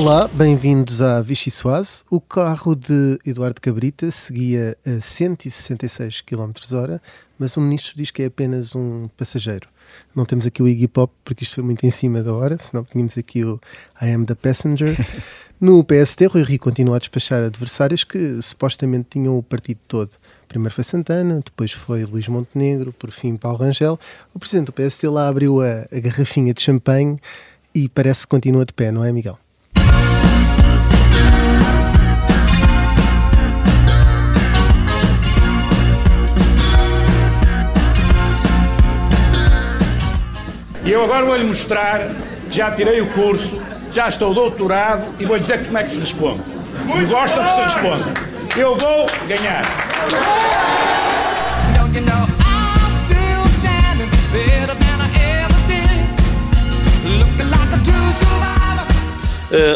[0.00, 2.04] Olá, bem-vindos à Vichy Soase.
[2.08, 7.00] O carro de Eduardo Cabrita seguia a 166 km h
[7.36, 9.68] mas o ministro diz que é apenas um passageiro.
[10.14, 12.84] Não temos aqui o Iggy Pop, porque isto foi muito em cima da hora, senão
[12.84, 13.60] tínhamos aqui o
[14.00, 14.96] I am the passenger.
[15.60, 20.10] No PSD, Rui Rio continua a despachar adversários que supostamente tinham o partido todo.
[20.46, 23.98] Primeiro foi Santana, depois foi Luís Montenegro, por fim Paulo Rangel.
[24.32, 27.18] O presidente do PSD lá abriu a, a garrafinha de champanhe
[27.74, 29.36] e parece que continua de pé, não é, Miguel?
[40.88, 42.00] E eu agora vou-lhe mostrar,
[42.50, 43.60] já tirei o curso,
[43.92, 46.40] já estou doutorado e vou-lhe dizer como é que se responde.
[46.86, 48.06] Me gostam que se responda.
[48.56, 49.62] Eu vou ganhar.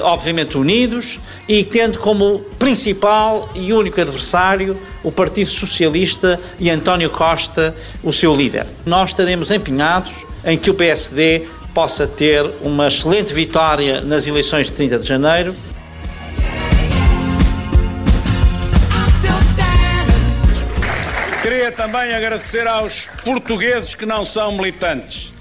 [0.02, 7.74] Obviamente unidos e tendo como principal e único adversário o Partido Socialista e António Costa,
[8.02, 8.66] o seu líder.
[8.84, 10.12] Nós estaremos empenhados
[10.44, 15.54] em que o PSD possa ter uma excelente vitória nas eleições de 30 de janeiro.
[21.42, 25.32] Queria também agradecer aos portugueses que não são militantes,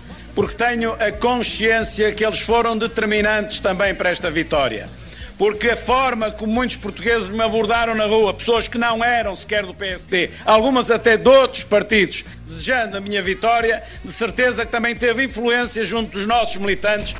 [0.41, 4.89] porque tenho a consciência que eles foram determinantes também para esta vitória
[5.37, 9.65] porque a forma como muitos portugueses me abordaram na rua, pessoas que não eram sequer
[9.65, 14.95] do PSD, algumas até de outros partidos, desejando a minha vitória, de certeza que também
[14.95, 17.15] teve influência junto dos nossos militantes.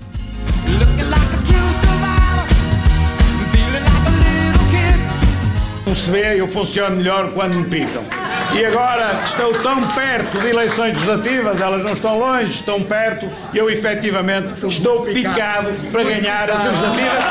[5.84, 8.21] Como se vê, eu funciono melhor quando me picam.
[8.54, 13.58] E agora estou tão perto de eleições legislativas, elas não estão longe, estão perto, e
[13.58, 15.70] eu efetivamente estou picado.
[15.92, 17.24] para ganhar as legislativas.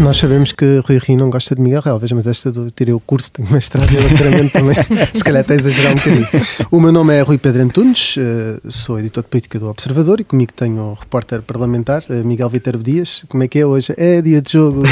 [0.00, 3.00] Nós sabemos que Rui Rio não gosta de Miguel Relvas, mas esta do tirei o
[3.00, 4.74] curso, tenho mestrado doutoramento também,
[5.14, 6.26] se calhar até exagerar um bocadinho.
[6.70, 10.24] O meu nome é Rui Pedro Antunes, eh, sou editor de política do Observador e
[10.24, 13.24] comigo tenho o repórter parlamentar eh, Miguel Viterbo Dias.
[13.28, 13.92] Como é que é hoje?
[13.98, 14.84] É dia de jogo.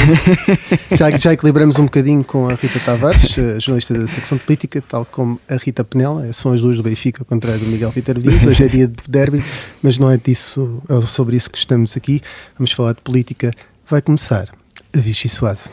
[0.95, 4.79] já, já equilibramos um bocadinho com a Rita Tavares, eh, jornalista da secção de política,
[4.87, 8.21] tal como a Rita Penela, são as duas do Benfica, ao contrário do Miguel Viterbo
[8.21, 8.45] Dias.
[8.45, 9.43] Hoje é dia de derby,
[9.81, 12.21] mas não é disso, é sobre isso que estamos aqui.
[12.55, 13.49] Vamos falar de política.
[13.89, 14.58] Vai começar
[14.95, 15.69] a Vichy Soase.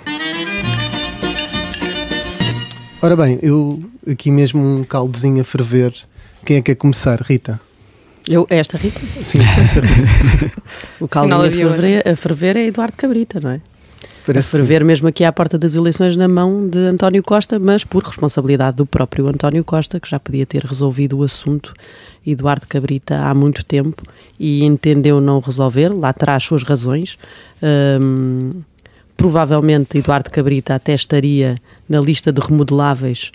[3.03, 5.95] Ora bem, eu aqui mesmo um caldezinho a ferver.
[6.45, 7.61] Quem é que quer começar, Rita?
[8.29, 9.01] Eu, esta Rita?
[9.23, 10.53] Sim, essa Rita.
[11.01, 13.61] o caldinho a ferver, a ferver é Eduardo Cabrita, não é?
[14.27, 17.85] Parece a ferver mesmo aqui à porta das eleições na mão de António Costa, mas
[17.85, 21.73] por responsabilidade do próprio António Costa, que já podia ter resolvido o assunto
[22.27, 24.03] Eduardo Cabrita há muito tempo
[24.39, 27.17] e entendeu não resolver, lá terá as suas razões.
[27.63, 28.63] Um,
[29.17, 33.33] provavelmente Eduardo Cabrita até estaria na lista de remodeláveis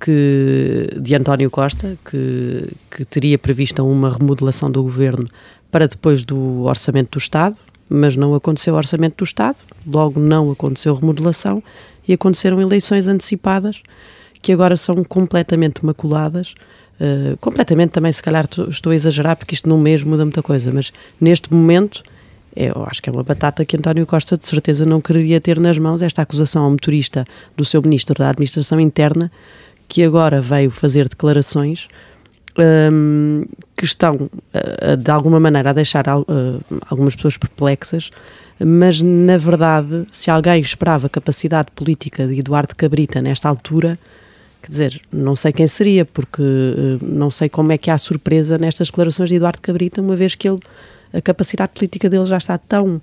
[0.00, 5.28] que, de António Costa, que, que teria prevista uma remodelação do governo
[5.70, 7.56] para depois do orçamento do Estado,
[7.88, 11.62] mas não aconteceu o orçamento do Estado, logo não aconteceu remodelação
[12.06, 13.82] e aconteceram eleições antecipadas
[14.40, 16.54] que agora são completamente maculadas.
[17.00, 20.72] Uh, completamente também, se calhar estou a exagerar, porque isto num mês muda muita coisa,
[20.72, 22.17] mas neste momento é,
[22.58, 25.78] eu acho que é uma batata que António Costa de certeza não queria ter nas
[25.78, 26.02] mãos.
[26.02, 27.24] Esta acusação ao motorista
[27.56, 29.30] do seu ministro da Administração Interna,
[29.86, 31.88] que agora veio fazer declarações
[32.58, 33.44] um,
[33.76, 36.24] que estão, uh, de alguma maneira, a deixar uh,
[36.90, 38.10] algumas pessoas perplexas,
[38.58, 43.96] mas, na verdade, se alguém esperava capacidade política de Eduardo Cabrita nesta altura,
[44.60, 48.58] quer dizer, não sei quem seria, porque uh, não sei como é que há surpresa
[48.58, 50.60] nestas declarações de Eduardo Cabrita, uma vez que ele
[51.12, 53.00] a capacidade política dele já está tão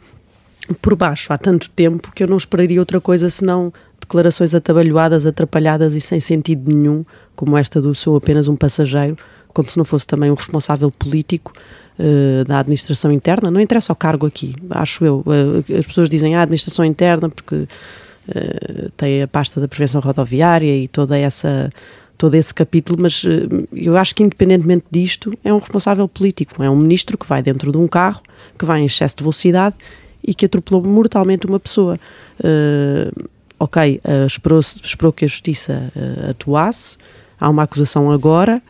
[0.82, 5.96] por baixo há tanto tempo que eu não esperaria outra coisa senão declarações atabalhoadas, atrapalhadas
[5.96, 7.06] e sem sentido nenhum,
[7.36, 9.18] como esta do sou apenas um passageiro,
[9.54, 11.54] como se não fosse também um responsável político
[12.00, 13.50] uh, da administração interna.
[13.50, 15.24] Não interessa o cargo aqui, acho eu.
[15.26, 20.02] Uh, as pessoas dizem a ah, administração interna porque uh, tem a pasta da prevenção
[20.02, 21.70] rodoviária e toda essa
[22.18, 26.70] todo esse capítulo, mas uh, eu acho que independentemente disto, é um responsável político, é
[26.70, 28.22] um ministro que vai dentro de um carro,
[28.58, 29.76] que vai em excesso de velocidade
[30.24, 32.00] e que atropelou mortalmente uma pessoa.
[32.40, 33.28] Uh,
[33.60, 35.92] ok, uh, esperou, esperou que a justiça
[36.30, 36.98] atuasse,
[37.40, 38.62] há uma acusação agora,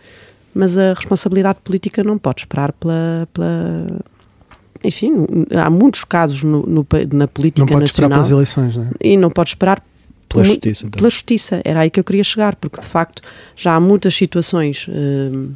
[0.53, 3.99] mas a responsabilidade política não pode esperar pela, pela
[4.83, 5.11] enfim,
[5.51, 7.67] há muitos casos no, no, na política nacional.
[7.67, 8.89] Não pode esperar pelas eleições, não é?
[9.01, 9.83] E não pode esperar
[10.29, 10.85] pela justiça.
[10.85, 10.97] Então.
[10.97, 13.21] Pela justiça, era aí que eu queria chegar, porque de facto
[13.55, 15.51] já há muitas situações uh,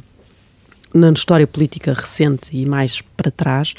[0.92, 3.74] na história política recente e mais para trás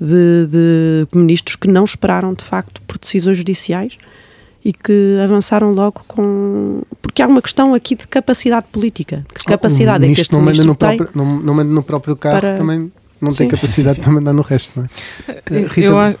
[0.00, 3.96] de, de ministros que não esperaram de facto por decisões judiciais
[4.64, 6.82] e que avançaram logo com.
[7.00, 9.24] Porque há uma questão aqui de capacidade política.
[9.32, 12.40] Que capacidade é que este não manda no próprio, não, não manda no próprio carro
[12.40, 12.56] para...
[12.56, 12.90] também
[13.20, 13.38] não Sim.
[13.38, 15.60] tem capacidade para mandar no resto, não é?
[15.68, 16.18] Rita, eu acho,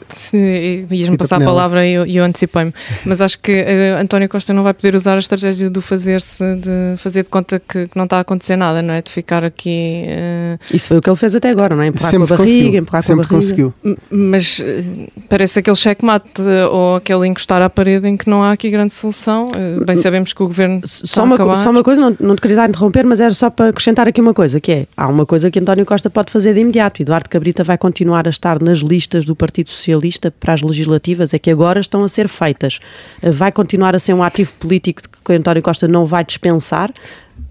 [0.90, 1.52] ias-me passar Penela.
[1.52, 2.72] a palavra e eu, eu antecipei-me,
[3.04, 6.96] mas acho que uh, António Costa não vai poder usar a estratégia do fazer-se, de
[6.96, 9.02] fazer de conta que, que, não está a acontecer nada, não é?
[9.02, 10.06] De ficar aqui.
[10.08, 10.74] Uh...
[10.74, 11.88] Isso foi o que ele fez até agora, não é?
[11.88, 12.80] Empurrar Sempre com a barriga, conseguiu.
[12.80, 13.72] empurrar Sempre com a barriga.
[13.74, 13.98] conseguiu.
[14.10, 16.40] Mas uh, parece aquele checkmate
[16.70, 19.50] ou aquele encostar à parede em que não há aqui grande solução.
[19.84, 20.80] bem sabemos que o governo.
[20.84, 23.70] Só, uma, só uma coisa, não, não te queria dar interromper, mas era só para
[23.70, 26.60] acrescentar aqui uma coisa, que é: há uma coisa que António Costa pode fazer de
[26.60, 31.34] imediato Eduardo Cabrita vai continuar a estar nas listas do Partido Socialista para as legislativas,
[31.34, 32.78] é que agora estão a ser feitas.
[33.22, 36.92] Vai continuar a ser um ativo político que António Costa não vai dispensar,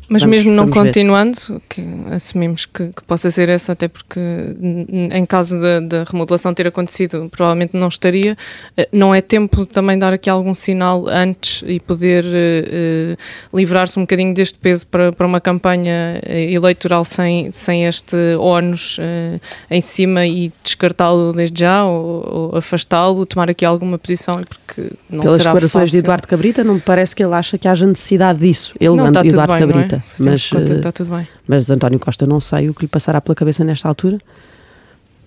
[0.10, 4.20] mas vamos, mesmo não continuando, que assumimos que, que, possa ser essa, até porque
[5.12, 8.38] em caso da remodelação ter acontecido, provavelmente não estaria,
[8.78, 13.98] eh, não é tempo de também dar aqui algum sinal antes e poder uh, livrar-se
[13.98, 18.98] um bocadinho deste peso para, para uma campanha eleitoral sem, sem este ónus
[19.70, 25.22] em cima e descartá-lo desde já ou, ou afastá-lo, tomar aqui alguma posição, porque não
[25.22, 25.92] Pelas será declarações fácil.
[25.92, 28.74] de Eduardo Cabrita, não me parece que ele acha que haja necessidade disso.
[28.80, 29.95] Ele, não, está Eduardo bem, Cabrita.
[29.96, 30.24] É?
[30.24, 31.28] Mas, está tudo bem.
[31.48, 34.20] Mas António Costa não sei o que lhe passará pela cabeça nesta altura.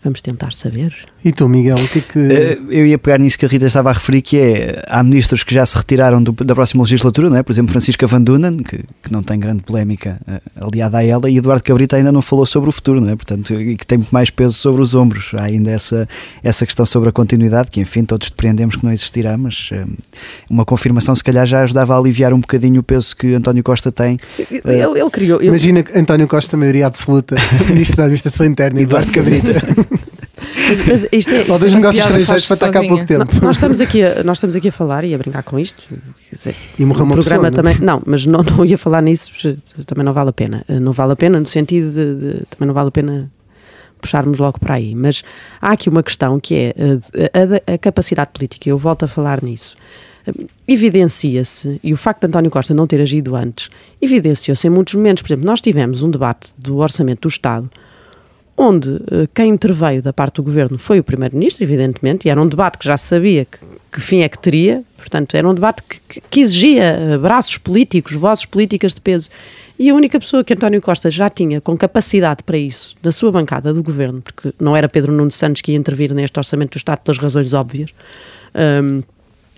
[0.03, 0.95] Vamos tentar saber.
[1.25, 2.19] E tu, Miguel, o que é que.
[2.19, 4.85] Uh, eu ia pegar nisso que a Rita estava a referir, que é.
[4.87, 7.43] Há ministros que já se retiraram do, da próxima legislatura, não é?
[7.43, 11.29] Por exemplo, Francisca Van Dunen, que, que não tem grande polémica uh, aliada a ela,
[11.29, 13.17] e Eduardo Cabrita ainda não falou sobre o futuro, não é?
[13.17, 15.33] Portanto, e que tem muito mais peso sobre os ombros.
[15.35, 16.09] Há ainda essa,
[16.45, 19.91] essa questão sobre a continuidade, que enfim, todos depreendemos que não existirá, mas uh,
[20.49, 23.91] uma confirmação se calhar já ajudava a aliviar um bocadinho o peso que António Costa
[23.91, 24.17] tem.
[24.39, 25.41] Ele, ele criou.
[25.41, 25.49] Ele...
[25.49, 27.35] Imagina António Costa, maioria absoluta,
[27.69, 29.53] Ministro da Administração Interna, Eduardo Cabrita.
[30.69, 33.27] Mas, isto é, isto Ou dos negócios estrangeiros para estar cá há pouco tempo.
[33.43, 35.83] nós, estamos aqui a, nós estamos aqui a falar e a brincar com isto.
[36.33, 37.79] Dizer, e morreu uma programa pessoa, também.
[37.81, 39.33] Não, mas não, não ia falar nisso,
[39.87, 40.65] também não vale a pena.
[40.69, 43.31] Eh, não vale a pena no sentido de, de também não vale a pena
[44.01, 44.95] puxarmos logo para aí.
[44.95, 45.23] Mas
[45.61, 49.09] há aqui uma questão que é eh, a, a, a capacidade política, eu volto a
[49.09, 49.77] falar nisso.
[50.27, 50.33] Eh,
[50.67, 53.71] evidencia-se, e o facto de António Costa não ter agido antes,
[54.01, 55.23] evidenciou-se em muitos momentos.
[55.23, 57.71] Por exemplo, nós tivemos um debate do Orçamento do Estado
[58.59, 62.47] onde uh, quem interveio da parte do governo foi o Primeiro-Ministro, evidentemente, e era um
[62.47, 63.59] debate que já sabia que,
[63.93, 68.13] que fim é que teria, portanto, era um debate que, que exigia uh, braços políticos,
[68.13, 69.31] vozes políticas de peso.
[69.79, 73.31] E a única pessoa que António Costa já tinha com capacidade para isso, da sua
[73.31, 76.79] bancada do governo, porque não era Pedro Nuno Santos que ia intervir neste Orçamento do
[76.79, 77.91] Estado pelas razões óbvias.
[78.83, 79.03] Um,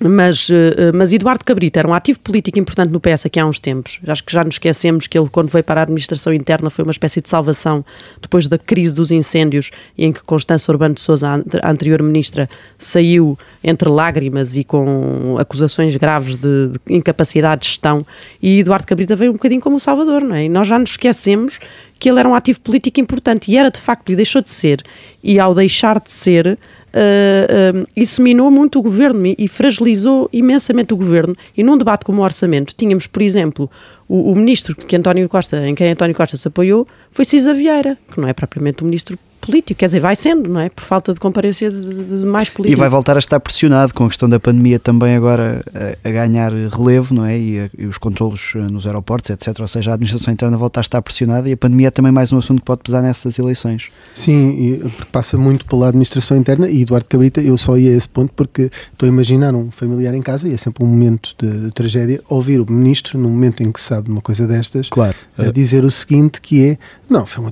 [0.09, 3.61] mas, eh, mas Eduardo Cabrita era um ativo político importante no PS aqui há uns
[3.61, 4.01] tempos.
[4.07, 6.91] Acho que já nos esquecemos que ele, quando veio para a administração interna, foi uma
[6.91, 7.85] espécie de salvação
[8.21, 11.29] depois da crise dos incêndios, em que Constança Urbano de Souza,
[11.63, 12.49] a anterior ministra,
[12.79, 18.07] saiu entre lágrimas e com acusações graves de, de incapacidade de gestão.
[18.41, 20.45] E Eduardo Cabrita veio um bocadinho como o Salvador, não é?
[20.45, 21.59] E nós já nos esquecemos
[21.99, 24.83] que ele era um ativo político importante e era de facto e deixou de ser.
[25.23, 26.59] E ao deixar de ser,
[26.95, 31.35] uh, uh, isso minou muito o governo e, fragilizou imensamente o governo.
[31.57, 33.71] E num debate como o orçamento, tínhamos, por exemplo,
[34.09, 37.97] o, o ministro que António Costa, em quem António Costa se apoiou, foi Cisa Vieira,
[38.13, 40.69] que não é propriamente um ministro político, quer dizer, vai sendo, não é?
[40.69, 42.79] Por falta de comparência de, de mais políticos.
[42.79, 46.13] E vai voltar a estar pressionado com a questão da pandemia também agora a, a
[46.13, 47.39] ganhar relevo, não é?
[47.39, 49.59] E, a, e, os controlos eh, nos aeroportos, etc.
[49.61, 52.33] Ou seja, a administração interna volta a estar pressionada e a pandemia é também mais
[52.33, 53.89] um assunto que pode pesar nessas eleições.
[54.15, 58.33] Sim, passa muito pela administração interna e Eduardo Cabrita, eu só ia a esse ponto
[58.35, 61.71] porque estou a imaginar um familiar em casa e é sempre um momento de, de
[61.71, 65.15] tragédia ouvir o ministro, no momento em que sabe uma coisa destas, claro.
[65.39, 66.79] a dizer o seguinte que é,
[67.09, 67.45] não, foi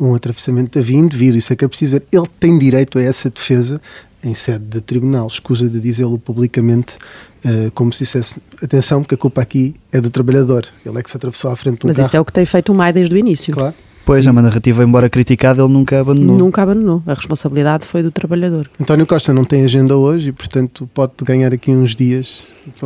[0.00, 2.04] um, atravessamento da vinda vir, isso é que é preciso ver.
[2.12, 3.80] Ele tem direito a essa defesa
[4.22, 6.96] em sede de tribunal, escusa de dizê-lo publicamente,
[7.44, 11.10] uh, como se dissesse, atenção, porque a culpa aqui é do trabalhador, ele é que
[11.10, 12.06] se atravessou à frente do Mas carro.
[12.06, 13.54] isso é o que tem feito o MAI desde o início.
[13.54, 13.74] Claro.
[14.08, 16.38] Pois, a narrativa, embora criticada, ele nunca abandonou.
[16.38, 17.02] Nunca abandonou.
[17.06, 18.70] A responsabilidade foi do trabalhador.
[18.80, 22.40] António Costa não tem agenda hoje e, portanto, pode ganhar aqui uns dias.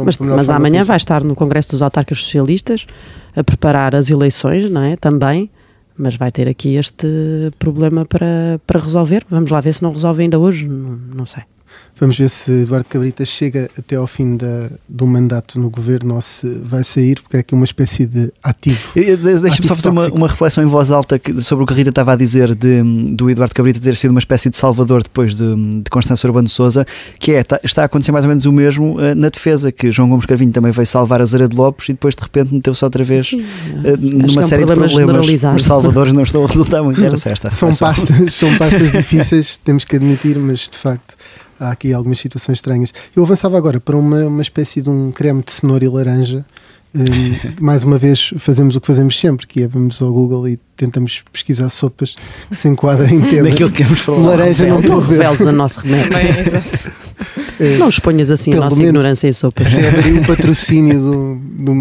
[0.05, 2.89] Mas, mas amanhã vai estar no Congresso dos Autarcas Socialistas
[3.37, 4.97] a preparar as eleições, não é?
[4.97, 5.49] Também
[6.02, 7.06] mas vai ter aqui este
[7.59, 9.25] problema para, para resolver.
[9.30, 11.44] Vamos lá ver se não resolve ainda hoje, não, não sei.
[12.02, 16.21] Vamos ver se Eduardo Cabrita chega até ao fim da, do mandato no governo ou
[16.21, 18.80] se vai sair, porque é aqui uma espécie de ativo.
[18.97, 22.14] Deixa-me só fazer uma, uma, reflexão em voz alta sobre o que a Rita estava
[22.14, 22.82] a dizer de,
[23.14, 26.52] do Eduardo Cabrita ter sido uma espécie de salvador depois de, de Constância Urbano de
[26.52, 26.85] Souza,
[27.21, 29.92] que é, está, está, a acontecer mais ou menos o mesmo uh, na defesa, que
[29.92, 32.85] João Gomes Carvinho também veio salvar a Zara de Lopes e depois de repente meteu-se
[32.85, 33.38] outra vez uh,
[33.97, 35.25] numa é um série de problemas.
[35.54, 37.00] Os salvadores não estão a resultar muito.
[37.00, 41.14] Era só esta são pastas, são pastas difíceis, temos que admitir, mas de facto
[41.62, 42.92] há aqui algumas situações estranhas.
[43.14, 46.45] Eu avançava agora para uma, uma espécie de um creme de cenoura e laranja.
[46.95, 50.59] Um, mais uma vez fazemos o que fazemos sempre, que é vamos ao Google e
[50.76, 52.16] tentamos pesquisar sopas
[52.50, 53.50] que se enquadrem em temas.
[53.50, 54.37] Daquilo que queremos falar.
[54.37, 55.25] Laranja não estou a ver.
[55.25, 56.19] A nosso remédio.
[56.19, 57.32] É,
[57.78, 59.71] não exponhas assim a nossa menos, ignorância em sopas.
[59.71, 61.75] Deve haver um patrocínio do, do,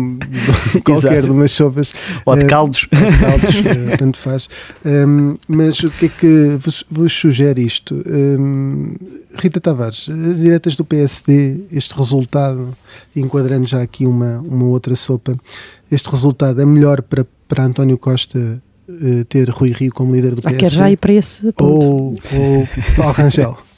[0.73, 1.93] do qualquer de umas sopas.
[2.25, 2.83] Ou de caldos.
[2.83, 4.47] Uh, de caldos, uh, tanto faz.
[4.85, 8.01] Um, mas o que é que vos, vos sugere isto?
[8.07, 8.95] Um,
[9.37, 12.75] Rita Tavares, as diretas do PSD, este resultado,
[13.15, 15.35] enquadrando já aqui uma, uma outra sopa,
[15.91, 20.41] este resultado é melhor para, para António Costa uh, ter Rui Rio como líder do
[20.41, 20.57] PSD?
[20.57, 21.63] Ah, quer já ir para esse ponto.
[21.63, 23.57] Ou, ou Paulo Rangel?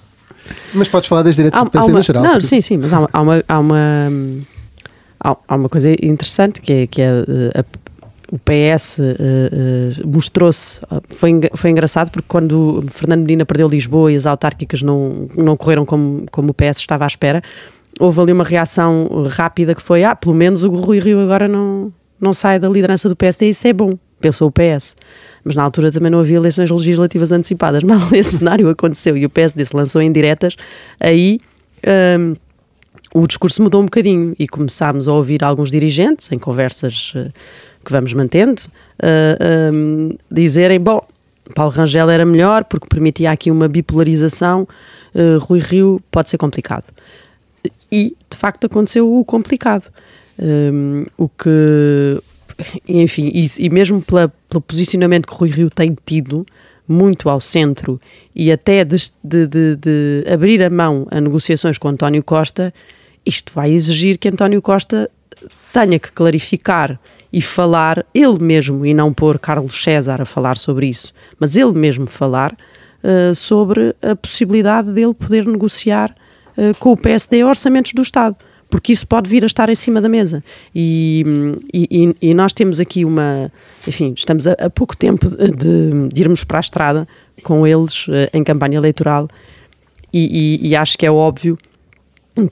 [0.74, 2.24] Mas podes falar das diretas há, PSD uma, no geral.
[2.24, 4.10] Não, sim, sim, mas há, há, uma, há, uma,
[5.20, 7.66] há, uma coisa interessante que é, que é eh, a,
[8.32, 14.16] o PS uh, uh, mostrou-se, foi, foi engraçado porque quando Fernando Medina perdeu Lisboa e
[14.16, 17.44] as autárquicas não, não correram como, como o PS estava à espera,
[18.00, 21.94] houve ali uma reação rápida que foi, ah, pelo menos o Rui Rio agora não,
[22.20, 24.96] não sai da liderança do PSD e isso é bom, pensou o PS
[25.44, 27.84] mas na altura também não havia eleições legislativas antecipadas.
[27.84, 30.56] Mal esse cenário aconteceu e o PSD se lançou em diretas,
[31.00, 31.40] aí
[32.20, 32.36] um,
[33.14, 37.32] o discurso mudou um bocadinho e começámos a ouvir alguns dirigentes em conversas uh,
[37.86, 41.02] que vamos mantendo uh, um, dizerem: bom,
[41.54, 44.68] Paulo Rangel era melhor porque permitia aqui uma bipolarização,
[45.14, 46.86] uh, Rui Rio pode ser complicado.
[47.92, 49.92] E de facto aconteceu o complicado.
[50.40, 52.20] Um, o que
[52.88, 56.46] enfim, e, mesmo pela, pelo posicionamento que Rui Rio tem tido,
[56.88, 58.00] muito ao centro
[58.36, 62.74] e até de, de, de, de, abrir a mão a negociações com António Costa,
[63.26, 65.10] isto vai exigir que António Costa
[65.72, 67.00] tenha que clarificar
[67.32, 71.72] e falar ele mesmo, e não pôr Carlos César a falar sobre isso, mas ele
[71.72, 76.16] mesmo falar uh, sobre a possibilidade dele poder negociar
[76.56, 78.36] uh, com o PSD orçamentos do Estado
[78.74, 80.44] porque isso pode vir a estar em cima da mesa.
[80.74, 81.24] E,
[81.72, 83.52] e, e nós temos aqui uma.
[83.88, 87.08] Enfim, estamos a, a pouco tempo de, de, irmos para a estrada
[87.44, 89.28] com eles uh, em campanha eleitoral,
[90.12, 91.56] e, e, acho que é óbvio.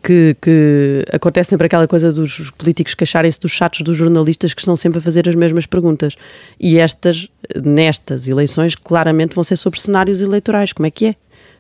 [0.03, 4.75] Que, que, acontece sempre aquela coisa dos políticos queixarem-se dos chatos dos jornalistas que estão
[4.75, 6.15] sempre a fazer as mesmas perguntas.
[6.59, 7.27] E estas,
[7.63, 10.71] nestas eleições, claramente vão ser sobre cenários eleitorais.
[10.71, 11.15] Como é que é?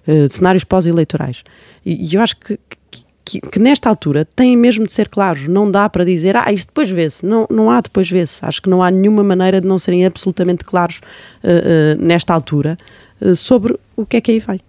[0.07, 1.43] Uh, cenários pós-eleitorais.
[1.83, 2.59] E, e, eu acho que,
[3.39, 5.47] que, que, nesta altura têm mesmo de ser claros.
[5.47, 7.25] Não dá para dizer, ah, isto depois vê-se.
[7.25, 8.43] Não, não há depois vê-se.
[8.43, 10.99] Acho que não há nenhuma maneira de não serem absolutamente claros
[11.43, 12.77] uh, uh, nesta altura
[13.21, 14.59] uh, sobre o que é que aí vem.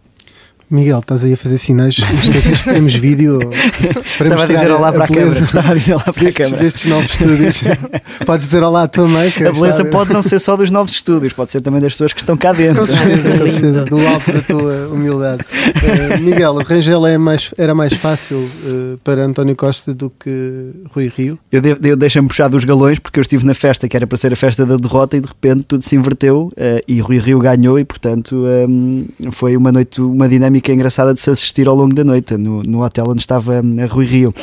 [0.73, 3.39] Miguel, estás aí a fazer sinais, esqueceste que temos vídeo
[4.17, 5.45] para Estava a dizer olá para a câmara.
[5.45, 6.63] Estava a dizer olá para destes, a câmara.
[6.63, 7.65] Destes novos estúdios.
[8.25, 9.29] Podes dizer olá à tua mãe.
[9.37, 12.21] a beleza pode não ser só dos novos estúdios, pode ser também das pessoas que
[12.21, 12.81] estão cá dentro.
[12.81, 15.45] Com certeza, com certeza do alto da tua humildade.
[15.45, 20.73] Uh, Miguel, o Rangel é mais, era mais fácil uh, para António Costa do que
[20.91, 21.39] Rui Rio?
[21.53, 24.33] Eu, eu deixei-me puxar dos galões porque eu estive na festa que era para ser
[24.33, 27.79] a festa da derrota e de repente tudo se inverteu uh, e Rui Rio ganhou
[27.79, 32.05] e portanto um, foi uma noite, uma dinâmica engraçada de se assistir ao longo da
[32.05, 34.35] noite no, no hotel onde estava a Rui Rio.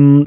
[0.00, 0.24] Um,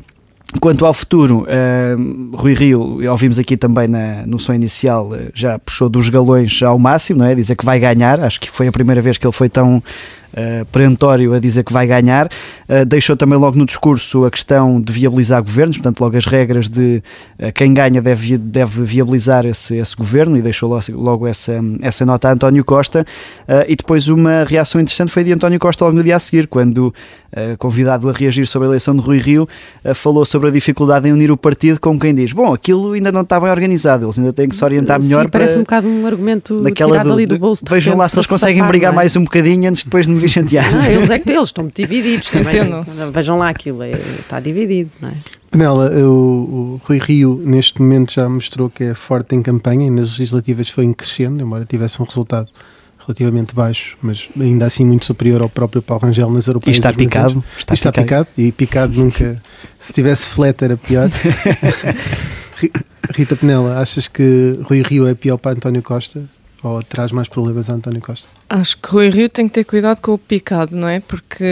[0.59, 5.59] Quanto ao futuro, uh, Rui Rio, ouvimos aqui também na, no som inicial, uh, já
[5.59, 7.35] puxou dos galões ao máximo, não é?
[7.35, 9.81] Dizer que vai ganhar, acho que foi a primeira vez que ele foi tão
[10.33, 12.27] uh, perentório a dizer que vai ganhar.
[12.67, 16.67] Uh, deixou também logo no discurso a questão de viabilizar governos, portanto, logo as regras
[16.67, 17.01] de
[17.39, 22.05] uh, quem ganha deve, deve viabilizar esse, esse governo e deixou logo, logo essa, essa
[22.05, 23.05] nota a António Costa.
[23.67, 26.93] e depois uma reação interessante foi de António Costa logo no dia a seguir, quando
[27.59, 29.47] convidado a reagir sobre a eleição de Rui Rio,
[29.93, 33.21] falou sobre a dificuldade em unir o partido com quem diz: Bom, aquilo ainda não
[33.21, 35.25] está bem organizado, eles ainda têm que se orientar melhor.
[35.25, 37.63] Sim, parece um bocado um argumento tirado do, ali do bolso.
[37.69, 38.95] Vejam lá se eles conseguem brigar é?
[38.95, 40.71] mais um bocadinho antes depois de me chantear.
[40.71, 42.53] Não, eles é que eles estão divididos também.
[43.13, 45.15] Vejam lá aquilo, é, está dividido, não é?
[45.51, 49.89] Penela, o, o, Rui Rio neste momento já mostrou que é forte em campanha e
[49.89, 52.49] nas legislativas foi em crescendo, embora tivesse um resultado
[52.99, 56.77] relativamente baixo, mas ainda assim muito superior ao próprio Paulo Rangel nas europeias.
[56.77, 57.43] E está picado.
[57.57, 58.27] Está, está picado.
[58.27, 58.29] picado.
[58.37, 59.41] E picado nunca.
[59.79, 61.09] Se tivesse flat era pior.
[63.15, 66.23] Rita Penela, achas que Rui Rio é pior para António Costa
[66.61, 68.27] ou traz mais problemas a António Costa?
[68.51, 70.99] Acho que Rui Rio tem que ter cuidado com o picado, não é?
[70.99, 71.43] Porque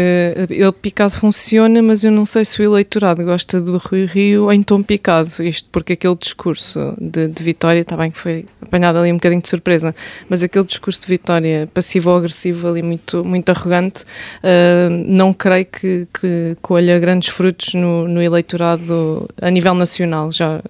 [0.50, 4.63] ele picado funciona, mas eu não sei se o eleitorado gosta do Rui Rio em
[4.63, 5.30] tom picado.
[5.44, 9.44] Isto porque aquele discurso de, de vitória, está bem que foi apanhado ali um bocadinho
[9.44, 9.94] de surpresa,
[10.27, 15.68] mas aquele discurso de vitória passivo ou agressivo ali muito, muito arrogante, uh, não creio
[15.68, 20.32] que, que colha grandes frutos no, no eleitorado a nível nacional.
[20.32, 20.63] Já uh,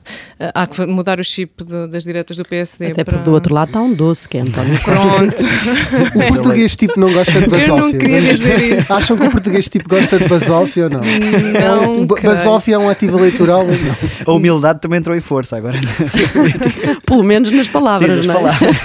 [0.54, 2.88] há que mudar o chip de, das diretas do PSD.
[2.88, 3.14] Até para...
[3.14, 5.44] porque do outro lado está um doce, que é António Pronto.
[6.18, 7.72] O português tipo não gosta de basófia.
[7.72, 8.94] Eu não queria dizer isso.
[8.94, 11.02] Acham que o português tipo gosta de basófia ou não?
[11.02, 13.96] Não, basófia é um ativo eleitoral ou não?
[14.26, 15.80] A humildade também entrou em força agora.
[17.06, 18.38] Pelo menos nas palavras, Sim, das não é?
[18.38, 18.78] palavras.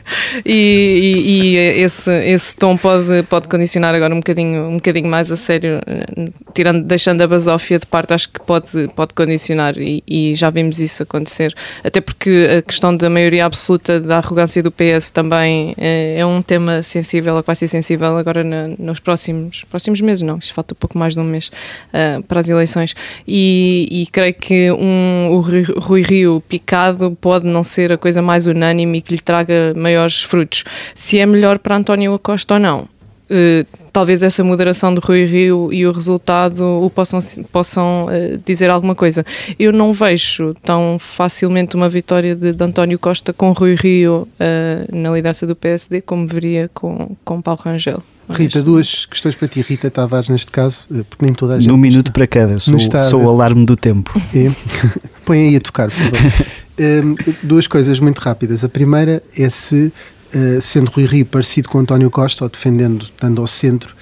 [0.44, 5.30] E, e- e esse, esse tom pode, pode condicionar agora um bocadinho, um bocadinho mais
[5.30, 10.02] a sério, eh, tirando, deixando a basófia de parte, acho que pode, pode condicionar e,
[10.06, 11.54] e já vimos isso acontecer.
[11.84, 16.40] Até porque a questão da maioria absoluta da arrogância do PS também eh, é um
[16.42, 18.42] tema sensível, ou que vai ser sensível agora
[18.78, 21.50] nos próximos, próximos meses, não, isto falta pouco mais de um mês
[21.92, 22.94] eh, para as eleições.
[23.26, 28.46] E, e creio que um, o Rui- Rio picado pode não ser a coisa mais
[28.46, 30.64] unânime e que lhe traga maiores frutos.
[30.94, 32.88] Se é melhor para António Costa ou não,
[33.28, 37.18] eh, talvez essa moderação do Rui Rio e o resultado o possam,
[37.52, 39.24] possam eh, dizer alguma coisa.
[39.58, 44.86] Eu não vejo tão facilmente uma vitória de, de António Costa com Rui Rio eh,
[44.92, 48.02] na liderança do PSD como veria com, com Paulo Rangel.
[48.28, 49.60] Rita, duas questões para ti.
[49.60, 51.68] Rita Tavares, neste caso, eh, porque nem toda a gente.
[51.68, 52.58] Num minuto para cada.
[52.58, 54.10] Sou, está sou o alarme do tempo.
[54.34, 54.50] É.
[55.24, 56.18] Põe aí a tocar, por favor.
[56.78, 58.64] Hum, duas coisas muito rápidas.
[58.64, 59.92] A primeira é se,
[60.32, 63.94] eh, sendo Rui Rio parecido com António Costa, ou defendendo, estando ao centro,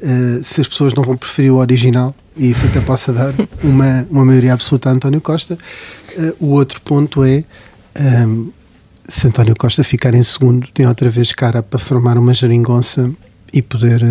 [0.00, 3.34] eh, se as pessoas não vão preferir o original, e isso até possa dar
[3.64, 5.58] uma, uma maioria absoluta a António Costa.
[6.16, 7.44] Eh, o outro ponto é.
[9.08, 13.10] se António Costa ficar em segundo, tem outra vez cara para formar uma geringonça
[13.52, 14.02] e poder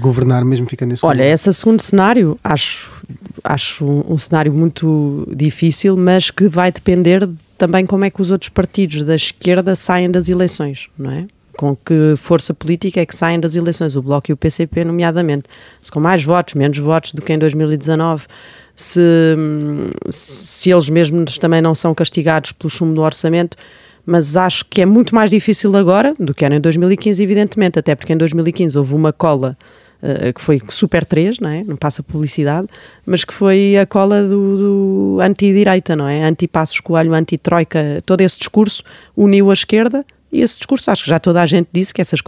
[0.00, 1.10] governar mesmo ficando em segundo.
[1.10, 2.90] Olha, esse segundo cenário acho,
[3.44, 8.22] acho um, um cenário muito difícil, mas que vai depender de também como é que
[8.22, 11.26] os outros partidos da esquerda saem das eleições, não é?
[11.56, 15.44] Com que força política é que saem das eleições, o Bloco e o PCP, nomeadamente.
[15.82, 18.26] Se com mais votos, menos votos do que em 2019,
[18.76, 19.00] se,
[20.08, 23.56] se eles mesmos também não são castigados pelo chumbo do orçamento,
[24.06, 27.96] mas acho que é muito mais difícil agora do que era em 2015, evidentemente, até
[27.96, 29.58] porque em 2015 houve uma cola
[30.02, 31.64] uh, que foi Super 3, não é?
[31.64, 32.68] Não passa publicidade,
[33.06, 36.24] mas que foi a cola do, do anti-direita, não é?
[36.24, 38.82] Anti-Passos Coelho, anti-Troika, todo esse discurso
[39.16, 42.20] uniu a esquerda e esse discurso, acho que já toda a gente disse que essas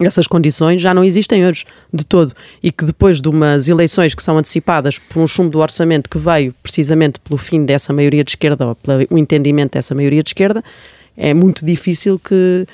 [0.00, 4.22] essas condições já não existem hoje de todo e que depois de umas eleições que
[4.22, 8.32] são antecipadas por um chumbo do orçamento que veio precisamente pelo fim dessa maioria de
[8.32, 10.62] esquerda ou pelo entendimento dessa maioria de esquerda,
[11.16, 12.66] é muito difícil que,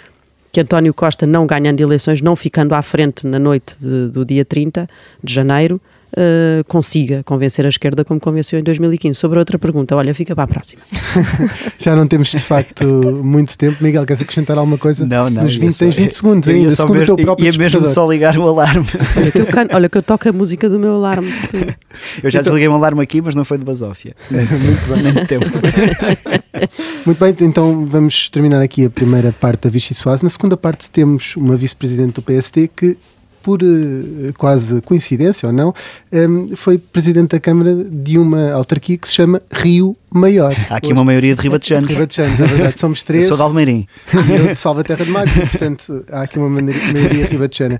[0.55, 4.45] que António Costa, não ganhando eleições, não ficando à frente na noite de, do dia
[4.45, 4.89] 30
[5.21, 5.81] de janeiro,
[6.17, 9.19] uh, consiga convencer a esquerda como convenceu em 2015.
[9.19, 10.83] Sobre a outra pergunta, olha, fica para a próxima.
[11.79, 12.85] Já não temos de facto
[13.23, 13.83] muito tempo.
[13.83, 15.05] Miguel, queres acrescentar alguma coisa?
[15.07, 15.43] Não, não.
[15.45, 17.59] Nos ia 20, só- tens 20 segundos ainda, só segundo o mesmo- teu próprio Ia
[17.59, 18.87] mesmo só ligar o alarme.
[19.17, 21.33] Olha que eu, canto- olha que eu toco a música do meu alarme.
[21.33, 21.75] se tu-
[22.23, 24.15] Eu já desliguei um alarme aqui, mas não foi de basófia.
[24.31, 25.03] Muito bem.
[25.13, 25.47] Nem tempo.
[27.05, 30.23] Muito bem, então vamos terminar aqui a primeira parte da Vichy Soase.
[30.23, 32.97] Na segunda parte temos uma vice-presidente do PSD que,
[33.45, 35.75] por eh, quase coincidência ou não,
[36.11, 40.57] em, foi presidente da Câmara de uma autarquia que se chama Rio Maior.
[40.71, 41.91] Há aqui uma maioria de ribatejanos.
[41.91, 43.29] Ribatejanos, é verdade, somos Eu três.
[43.29, 43.87] sou de Almeirim.
[44.15, 47.79] e eu de Salvaterra de Magos, portanto há aqui uma maioria ribatejana.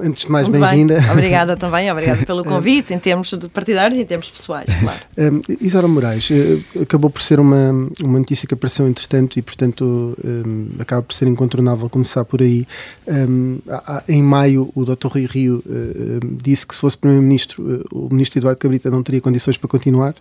[0.00, 0.68] Antes de mais, Muito bem.
[0.86, 1.12] bem-vinda.
[1.12, 4.98] Obrigada também, obrigada pelo convite, em termos de partidários e em termos pessoais, claro.
[5.18, 7.70] Um, Isara Moraes, eh, acabou por ser uma,
[8.02, 12.66] uma notícia que apareceu entretanto e, portanto, um, acaba por ser incontornável começar por aí.
[13.06, 15.08] Um, há- em maio, o Dr.
[15.08, 19.20] Rui Rio um, disse que se fosse Primeiro-Ministro, eh, o Ministro Eduardo Cabrita não teria
[19.20, 20.14] condições para continuar.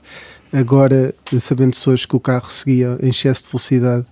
[0.51, 4.05] Agora, sabendo-se hoje que o carro seguia em excesso de velocidade,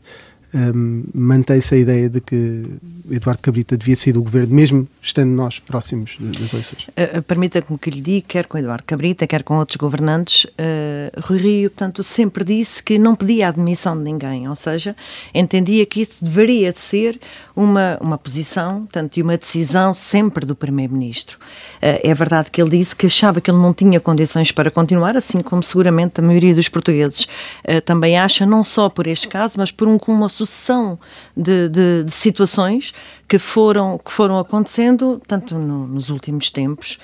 [0.54, 2.66] um, mantém-se a ideia de que
[3.10, 6.88] Eduardo Cabrita devia sair do governo, mesmo estando nós próximos das eleições.
[6.90, 11.22] Uh, uh, Permita-me que lhe diga, quer com Eduardo Cabrita, quer com outros governantes, uh,
[11.22, 14.96] Rui Rio, portanto, sempre disse que não pedia a admissão de ninguém, ou seja,
[15.34, 17.20] entendia que isso deveria de ser
[17.56, 21.38] uma, uma posição, portanto, e uma decisão sempre do Primeiro-Ministro.
[21.78, 25.16] Uh, é verdade que ele disse que achava que ele não tinha condições para continuar,
[25.16, 27.28] assim como seguramente a maioria dos portugueses
[27.86, 30.98] também acha, não só por este caso, mas por um, uma sucessão
[31.36, 32.94] de, de- de situações
[33.28, 37.00] que foram, que foram acontecendo, tanto no, nos últimos tempos.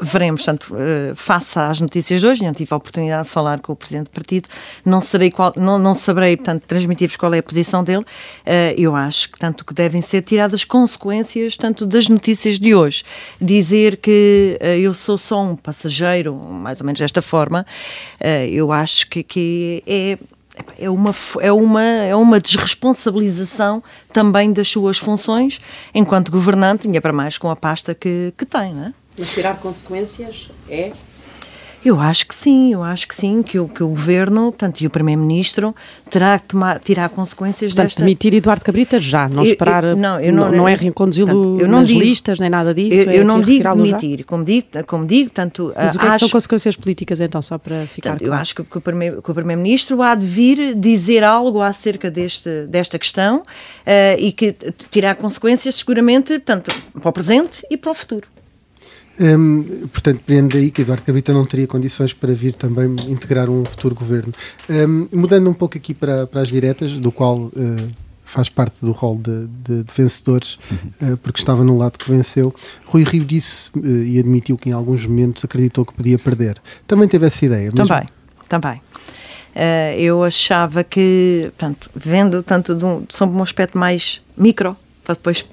[0.00, 3.72] Veremos, tanto, uh, face às notícias de hoje, não tive a oportunidade de falar com
[3.72, 4.48] o Presidente do Partido,
[4.84, 8.02] não, serei qual, não, não saberei, portanto, transmitir-vos qual é a posição dele.
[8.02, 13.02] Uh, eu acho que, tanto, que devem ser tiradas consequências, tanto das notícias de hoje.
[13.40, 17.66] Dizer que uh, eu sou só um passageiro, mais ou menos desta forma,
[18.50, 20.18] eu acho que, que é
[20.78, 25.60] é uma, é, uma, é uma desresponsabilização também das suas funções
[25.94, 28.94] enquanto governante, ainda para mais com a pasta que, que tem, não é?
[29.18, 30.92] Mas tirar consequências é
[31.84, 34.86] eu acho que sim, eu acho que sim, que o, que o Governo, portanto, e
[34.86, 35.74] o Primeiro-Ministro
[36.08, 38.00] terá que tomar, tirar consequências portanto, desta...
[38.00, 41.88] demitir Eduardo Cabrita já, não esperar, eu, não, eu não, não, não é reconduzi-lo nas
[41.88, 45.72] digo, listas, nem nada disso, Eu, é não digo demitir, como digo, como digo, tanto...
[45.74, 48.24] Mas o que, é que são consequências políticas, então, só para ficar claro?
[48.24, 48.80] Eu acho que, que o
[49.34, 53.44] Primeiro-Ministro há de vir dizer algo acerca deste, desta questão uh,
[54.18, 54.54] e que
[54.90, 58.28] tirar consequências, seguramente, tanto para o presente e para o futuro.
[59.20, 63.64] Um, portanto, prende daí que Eduardo Cabrita não teria condições para vir também integrar um
[63.64, 64.32] futuro governo.
[64.68, 67.52] Um, mudando um pouco aqui para, para as diretas, do qual uh,
[68.24, 70.58] faz parte do rol de, de, de vencedores,
[71.02, 72.54] uh, porque estava no lado que venceu,
[72.86, 76.60] Rui Rio disse uh, e admitiu que em alguns momentos acreditou que podia perder.
[76.86, 77.70] Também teve essa ideia?
[77.74, 77.86] Mesmo?
[77.86, 78.08] Também,
[78.48, 78.80] também.
[79.98, 85.44] eu achava que, portanto, vendo tanto de um, sob um aspecto mais micro, para depois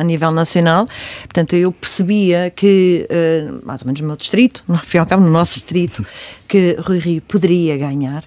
[0.00, 0.88] a nível nacional.
[1.22, 5.22] Portanto, eu percebia que, uh, mais ou menos no meu distrito, no fim ao cabo,
[5.22, 6.04] no nosso distrito,
[6.48, 8.24] que Rui Rio poderia ganhar.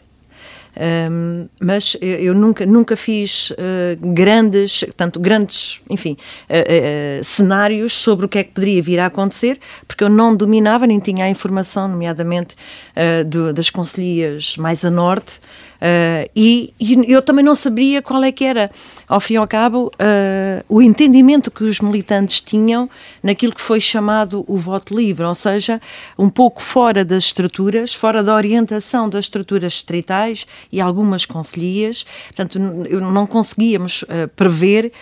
[0.75, 3.55] Um, mas eu, eu, nunca, nunca fiz uh,
[3.99, 6.17] grandes, tanto grandes, enfim,
[6.49, 10.35] uh, uh, cenários sobre o que é que poderia vir a acontecer, porque eu não
[10.35, 12.55] dominava, nem tinha a informação, nomeadamente
[13.27, 15.39] do, das conselhias mais a norte,
[15.83, 18.71] Uh, e, e, eu também não sabia qual é que era,
[19.05, 22.89] ao fim e ao cabo, uh, o entendimento que os militantes tinham
[23.21, 25.81] naquilo que foi chamado o voto livre, ou seja,
[26.17, 32.05] um pouco fora das estruturas, fora da orientação das estruturas distritais e algumas conselhias.
[32.27, 32.57] Portanto,
[32.89, 34.93] eu não conseguíamos uh, prever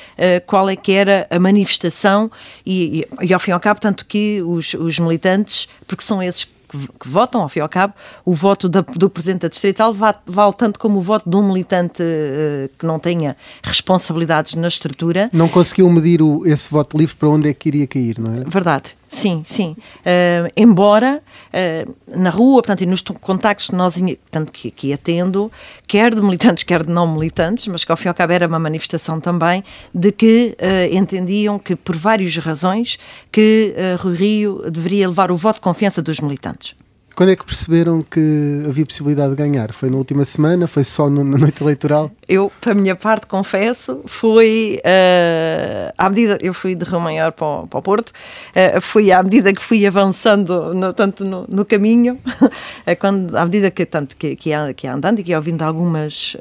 [0.48, 2.32] qual é que era a manifestação
[2.66, 6.24] e, e, e, ao fim e ao cabo, tanto que os, os militantes, porque são
[6.24, 6.61] esses que,
[7.00, 7.94] que, votam, ao fim e ao cabo,
[8.26, 11.44] o voto da, do Presidente da Distrital vale, vale, tanto como o voto de um
[11.44, 15.30] militante uh, que não tenha responsabilidades na estrutura.
[15.34, 18.44] Não conseguiu medir o, esse voto livre para onde é que iria cair, não é?
[18.46, 19.01] Verdade.
[19.12, 19.76] Sim, sim.
[20.00, 25.52] Uh, embora uh, na rua, portanto, e nos contactos que nós portanto, que, que atendo,
[25.86, 28.48] quer de militantes, quer de não militantes, mas que ao fim e ao cabo era
[28.48, 32.98] uma manifestação também, de que uh, entendiam que, por várias razões,
[33.30, 36.74] que Rui Rio deveria levar o voto de confiança dos militantes.
[37.16, 39.74] Quando é que perceberam que havia possibilidade de ganhar?
[39.74, 40.68] Foi na última semana?
[40.68, 42.12] Foi só no, na noite eleitoral?
[42.28, 46.38] Eu, para a minha parte, confesso, foi uh, à medida.
[46.42, 49.62] Eu fui de Rio Maior para o, para o Porto, uh, foi à medida que
[49.62, 52.50] fui avançando, no, tanto no, no caminho, uh,
[53.00, 55.64] quando, à medida que, tanto, que, que, ia, que ia andando e que ia ouvindo
[55.64, 56.36] algumas.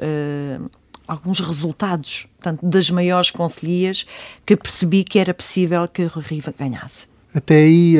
[1.07, 4.05] Alguns resultados tanto das maiores conselhias
[4.45, 7.05] que percebi que era possível que o Riva ganhasse.
[7.35, 7.97] Até aí,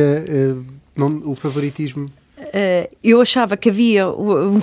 [0.96, 2.21] não, o favoritismo uh,
[3.04, 4.60] eu achava que havia um,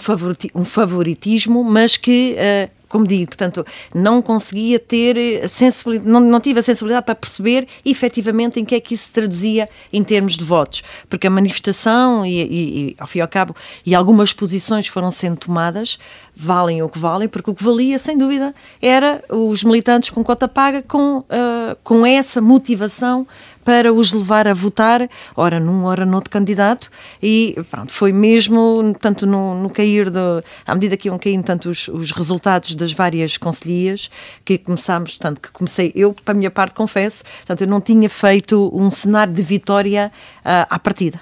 [0.65, 6.63] favoritismo, mas que uh, como digo, portanto, não conseguia ter sensibilidade, não, não tive a
[6.63, 10.83] sensibilidade para perceber efetivamente em que é que isso se traduzia em termos de votos,
[11.09, 15.11] porque a manifestação e, e, e ao fim e ao cabo, e algumas posições foram
[15.11, 15.99] sendo tomadas,
[16.35, 20.49] valem o que valem, porque o que valia, sem dúvida, era os militantes com cota
[20.49, 23.27] paga com, uh, com essa motivação
[23.69, 26.91] para os levar a votar, ora num, ora noutro candidato,
[27.23, 30.19] e pronto, foi mesmo, tanto no, no cair, de,
[30.67, 34.11] à medida que iam caindo tanto os, os resultados das várias conselhias,
[34.43, 38.09] que começámos, tanto que comecei, eu, para a minha parte, confesso, tanto eu não tinha
[38.09, 41.21] feito um cenário de vitória uh, à partida.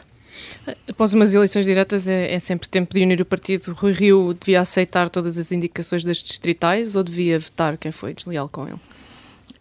[0.88, 3.72] Após umas eleições diretas é, é, sempre tempo de unir o partido.
[3.72, 8.48] Rui Rio devia aceitar todas as indicações das distritais ou devia votar quem foi desleal
[8.48, 8.78] com ele?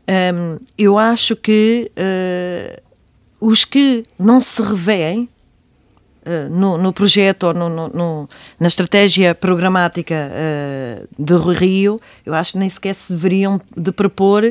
[0.07, 2.81] Um, eu acho que uh,
[3.39, 5.27] os que não se revêem
[6.25, 12.53] uh, no, no, projeto ou no, no, na estratégia programática uh, de Rio, eu acho
[12.53, 14.43] que nem sequer se deveriam de propor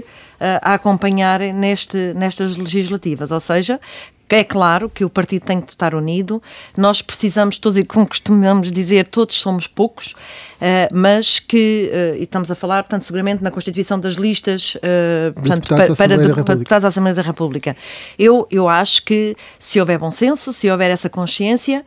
[0.60, 3.30] a acompanhar neste, nestas legislativas.
[3.30, 3.80] Ou seja,
[4.28, 6.42] é claro que o partido tem que estar unido,
[6.76, 12.24] nós precisamos todos, e como costumamos dizer, todos somos poucos, uh, mas que, uh, e
[12.24, 16.82] estamos a falar, portanto, seguramente na constituição das listas uh, portanto, para, para, para deputados
[16.82, 17.76] da Assembleia da República.
[18.18, 21.84] Eu, eu acho que se houver bom senso, se houver essa consciência,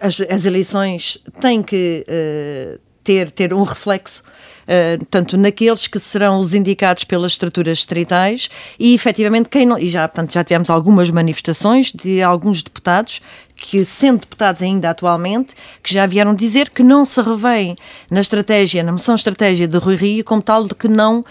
[0.00, 2.04] as, as, eleições têm que
[3.04, 4.22] ter, ter um reflexo
[4.62, 8.48] uh, tanto naqueles que serão os indicados pelas estruturas distritais
[8.78, 13.20] e efetivamente quem não, e já, portanto, já tivemos algumas manifestações de alguns deputados
[13.62, 17.76] que, sendo deputados ainda atualmente, que já vieram dizer que não se revêem
[18.10, 21.24] na estratégia, na moção estratégia de Rui Rio, como tal de que não, uh,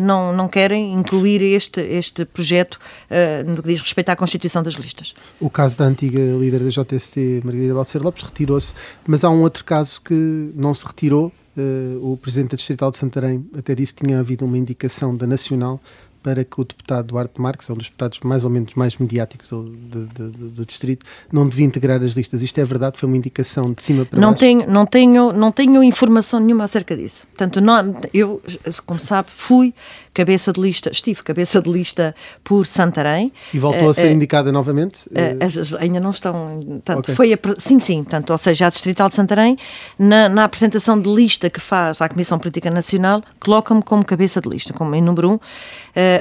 [0.00, 2.78] não, não querem incluir este, este projeto
[3.10, 5.14] uh, no que diz respeito à constituição das listas.
[5.38, 8.74] O caso da antiga líder da JST, Margarida Balcer Lopes, retirou-se,
[9.06, 11.30] mas há um outro caso que não se retirou.
[11.56, 15.26] Uh, o Presidente da Distrital de Santarém até disse que tinha havido uma indicação da
[15.26, 15.80] Nacional
[16.24, 19.50] para que o deputado Duarte Marques, é um dos deputados mais ou menos mais mediáticos
[19.50, 22.40] do, do, do, do, distrito, não devia integrar as listas.
[22.40, 22.98] Isto é verdade?
[22.98, 24.40] Foi uma indicação de cima para não baixo?
[24.40, 27.26] Tenho, não, tenho, não tenho informação nenhuma acerca disso.
[27.26, 28.40] Portanto, não, eu,
[28.86, 29.74] como sabe, fui
[30.14, 33.32] cabeça de lista, estive cabeça de lista por Santarém.
[33.52, 35.06] E voltou uh, a ser uh, indicada novamente?
[35.08, 36.80] Uh, ainda não estão.
[36.84, 37.14] Tanto, okay.
[37.14, 38.04] foi a, sim, sim.
[38.04, 39.58] Tanto, ou seja, a Distrital de Santarém,
[39.98, 44.48] na, na apresentação de lista que faz à Comissão Política Nacional, coloca-me como cabeça de
[44.48, 45.38] lista, como em número um.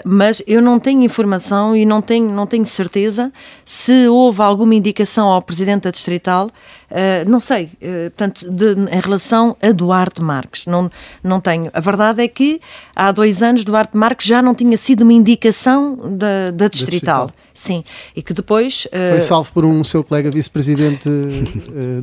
[0.04, 3.32] mas eu não tenho informação e não tenho, não tenho certeza
[3.64, 6.50] se houve alguma indicação ao Presidente da Distrital
[6.94, 10.92] Uh, não sei, uh, portanto, de, em relação a Duarte Marques, não,
[11.24, 11.72] não tenho.
[11.74, 12.62] A verdade é que
[12.96, 16.68] há dois anos Duarte Marques já não tinha sido uma indicação da, da distrital.
[16.68, 17.32] da distrital.
[17.52, 17.84] Sim,
[18.16, 18.86] e que depois...
[18.86, 21.10] Uh, Foi salvo por um seu colega vice-presidente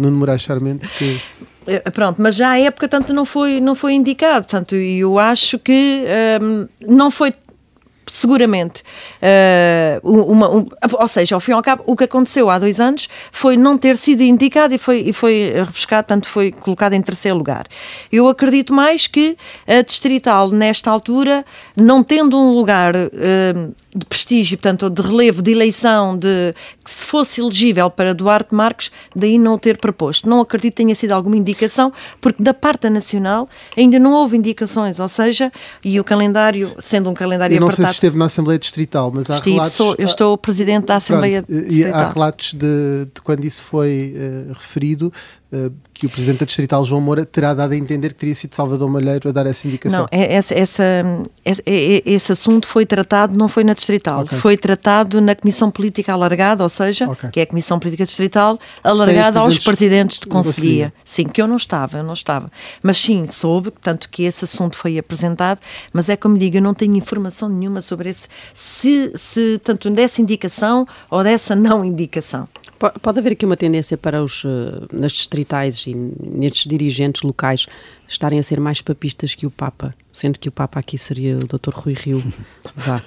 [0.00, 1.20] Nuno Moraes Charmente que...
[1.92, 6.04] Pronto, mas já à época tanto não foi, não foi indicado, portanto, eu acho que
[6.42, 7.32] um, não foi
[8.10, 8.82] seguramente.
[10.02, 12.80] Uh, uma, um, ou seja, ao fim e ao cabo, o que aconteceu há dois
[12.80, 17.02] anos foi não ter sido indicado e foi, e foi rebuscado, portanto, foi colocado em
[17.02, 17.66] terceiro lugar.
[18.10, 21.44] Eu acredito mais que a Distrital, nesta altura,
[21.76, 27.04] não tendo um lugar uh, de prestígio, portanto, de relevo, de eleição, de que se
[27.04, 30.28] fosse elegível para Duarte Marques, daí não o ter proposto.
[30.28, 34.36] Não acredito que tenha sido alguma indicação, porque da parte da Nacional ainda não houve
[34.36, 35.52] indicações, ou seja,
[35.84, 37.86] e o calendário, sendo um calendário eu não apertado...
[37.86, 39.72] sei se esteve na Assembleia Distrital, mas há Estive, relatos...
[39.74, 41.90] Sou, eu estou presidente da Assembleia pronto, Distrital.
[41.90, 45.12] E há relatos de, de quando isso foi uh, referido,
[45.52, 48.54] uh, que o Presidente da Distrital, João Moura, terá dado a entender que teria sido
[48.54, 50.00] Salvador Malheiro a dar essa indicação.
[50.00, 50.82] Não, é, essa, essa,
[51.44, 54.38] esse, esse assunto foi tratado, não foi na Distrital, okay.
[54.38, 57.28] foi tratado na Comissão Política Alargada, ou seja, okay.
[57.30, 60.90] que é a Comissão Política Distrital, alargada aos presidentes de Conselhia.
[61.04, 62.50] Sim, que eu não estava, eu não estava.
[62.82, 65.60] Mas sim, soube, tanto que esse assunto foi apresentado,
[65.92, 70.22] mas é como digo, eu não tenho informação nenhuma sobre esse, se, se tanto dessa
[70.22, 72.48] indicação ou dessa não indicação.
[73.02, 77.66] Pode haver aqui uma tendência para os, eh, nas distritais e nestes dirigentes locais
[78.08, 81.46] estarem a ser mais papistas que o Papa, sendo que o Papa aqui seria o
[81.46, 81.72] Dr.
[81.74, 82.22] Rui Rio.
[82.74, 83.02] Vá.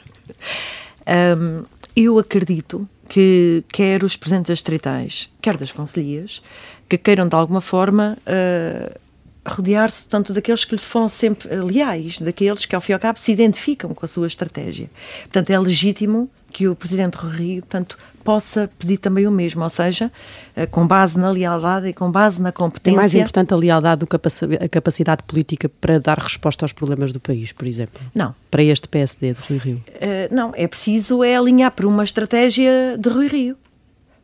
[1.38, 1.66] Um,
[1.96, 6.42] eu acredito que quer os presidentes distritais, quer das conselhias,
[6.90, 9.00] que queiram de alguma forma uh,
[9.46, 13.20] rodear-se tanto daqueles que lhes foram sempre leais, daqueles que ao fim e ao cabo
[13.20, 14.90] se identificam com a sua estratégia.
[15.24, 19.70] Portanto, é legítimo que o Presidente Rui Rio, portanto, possa pedir também o mesmo, ou
[19.70, 20.12] seja,
[20.56, 22.98] eh, com base na lealdade e com base na competência.
[22.98, 27.12] É mais importante a lealdade do que a capacidade política para dar resposta aos problemas
[27.12, 28.02] do país, por exemplo?
[28.14, 28.34] Não.
[28.50, 29.84] Para este PSD de Rui Rio?
[29.88, 33.58] Uh, não, é preciso é alinhar por uma estratégia de Rui Rio.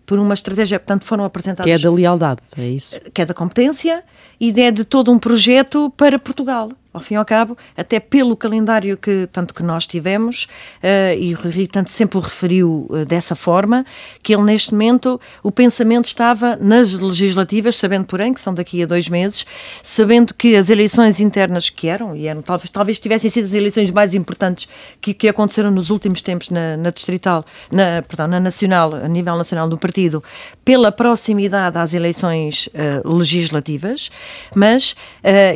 [0.06, 1.66] Por uma estratégia, portanto, foram apresentadas...
[1.66, 3.00] Que é da lealdade, é isso?
[3.14, 4.04] Que é da competência
[4.40, 8.36] e é de todo um projeto para Portugal ao fim e ao cabo, até pelo
[8.36, 10.48] calendário que tanto que nós tivemos,
[10.84, 13.86] uh, e o Rui tanto sempre o referiu uh, dessa forma,
[14.24, 18.88] que ele neste momento, o pensamento estava nas legislativas, sabendo porém que são daqui a
[18.88, 19.46] dois meses,
[19.84, 23.92] sabendo que as eleições internas que eram, e eram talvez, talvez tivessem sido as eleições
[23.92, 24.68] mais importantes
[25.00, 29.38] que, que aconteceram nos últimos tempos na, na distrital, na, perdão, na nacional, a nível
[29.38, 30.24] nacional do partido,
[30.66, 34.10] pela proximidade às eleições uh, legislativas,
[34.56, 34.96] mas,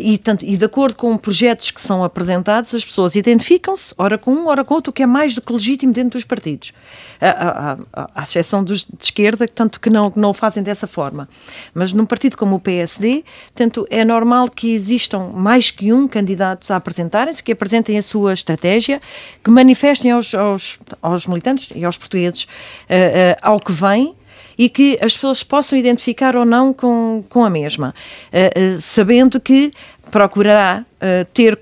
[0.02, 4.32] e, tanto, e de acordo com projetos que são apresentados, as pessoas identificam-se, ora com
[4.34, 6.74] um, ora com outro, o que é mais do que legítimo dentro dos partidos.
[7.22, 7.78] À,
[8.22, 11.30] exceção dos de esquerda, tanto que não, que não o fazem dessa forma.
[11.74, 16.70] Mas num partido como o PSD, portanto, é normal que existam mais que um candidato
[16.72, 19.02] a apresentarem-se, que apresentem a sua estratégia,
[19.42, 24.14] que manifestem aos, aos, aos militantes e aos portugueses uh, uh, ao que vem
[24.58, 27.94] e que as pessoas possam identificar ou não com, com a mesma,
[28.32, 29.72] uh, uh, sabendo que
[30.14, 31.60] procurará uh, ter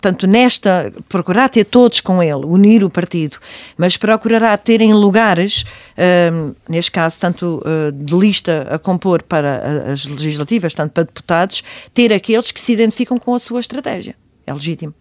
[0.00, 3.36] tanto nesta, procurará ter todos com ele, unir o partido,
[3.76, 9.92] mas procurará ter em lugares, uh, neste caso, tanto uh, de lista a compor para
[9.92, 14.16] as legislativas, tanto para deputados, ter aqueles que se identificam com a sua estratégia.
[14.46, 14.94] É legítimo.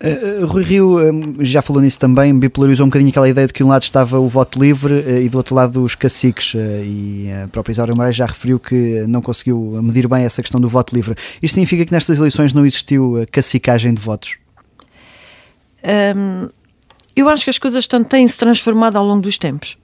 [0.00, 3.58] Uh, Rui Rio um, já falou nisso também, bipolarizou um bocadinho aquela ideia de que
[3.58, 7.48] de um lado estava o voto livre e do outro lado os caciques, e a
[7.48, 11.14] própria Isaura Moraes já referiu que não conseguiu medir bem essa questão do voto livre.
[11.42, 14.36] Isto significa que nestas eleições não existiu cacicagem de votos?
[16.16, 16.48] Um,
[17.14, 19.76] eu acho que as coisas têm-se transformado ao longo dos tempos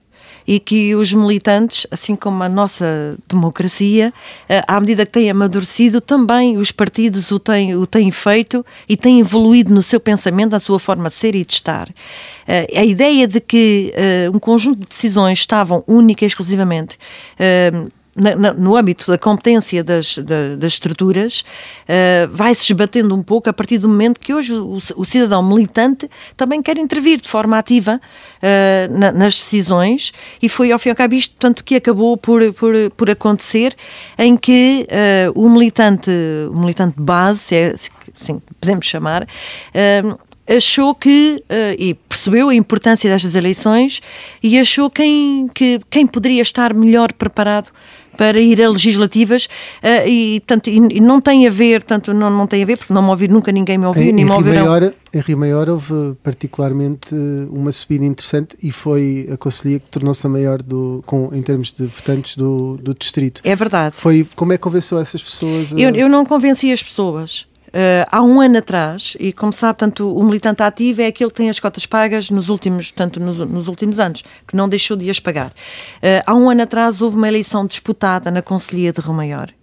[0.51, 4.13] e que os militantes, assim como a nossa democracia,
[4.49, 8.97] eh, à medida que têm amadurecido, também os partidos o têm, o têm feito e
[8.97, 11.87] têm evoluído no seu pensamento, na sua forma de ser e de estar.
[12.45, 16.99] Eh, a ideia de que eh, um conjunto de decisões estavam única e exclusivamente
[18.15, 23.53] na, no âmbito da competência das, da, das estruturas, uh, vai-se esbatendo um pouco a
[23.53, 27.99] partir do momento que hoje o, o cidadão militante também quer intervir de forma ativa
[27.99, 32.53] uh, na, nas decisões e foi ao fim e ao cabo isto, que acabou por,
[32.53, 33.75] por, por acontecer
[34.17, 36.11] em que uh, o militante,
[36.53, 37.73] o militante base, se é,
[38.13, 39.25] assim podemos chamar,
[40.47, 41.43] achou que
[41.77, 44.01] e percebeu a importância destas eleições
[44.43, 47.71] e achou quem, que, quem poderia estar melhor preparado
[48.17, 52.29] para ir a legislativas uh, e, tanto, e, e, não tem a ver, tanto não,
[52.29, 54.31] não tem a ver, porque não me ouvi, nunca ninguém me ouviu, em, nem me
[54.31, 54.65] ouviram.
[54.65, 57.13] Maior, em Rio Maior houve particularmente
[57.49, 61.73] uma subida interessante e foi a Conselhia que tornou-se a maior do, com, em termos
[61.73, 63.41] de votantes do, do distrito.
[63.43, 63.95] É verdade.
[63.97, 65.73] Foi, como é que convenceu essas pessoas?
[65.73, 65.79] A...
[65.79, 67.47] Eu, eu não convenci as pessoas.
[67.71, 71.37] Uh, há um ano atrás, e como sabe, tanto o militante ativo é aquele que
[71.37, 75.09] tem as cotas pagas nos últimos, tanto nos, nos últimos anos, que não deixou de
[75.09, 75.49] as pagar.
[75.49, 79.53] Uh, há um ano atrás houve uma eleição disputada na Conselhia de Rio Maior.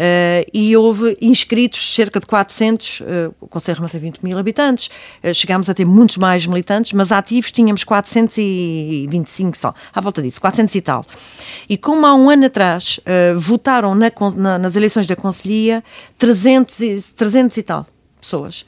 [0.00, 4.38] Uh, e houve inscritos cerca de 400, uh, eh, o Conselho Remoto tem 20 mil
[4.38, 4.88] habitantes,
[5.22, 10.40] uh, chegámos a ter muitos mais militantes, mas ativos tínhamos 425 só, à volta disso,
[10.40, 11.04] 400 e tal.
[11.68, 12.98] E como há um ano atrás
[13.36, 15.84] votaram na, na, nas eleições da Conselhia
[16.16, 17.86] 300 e, 300 e tal
[18.18, 18.64] pessoas.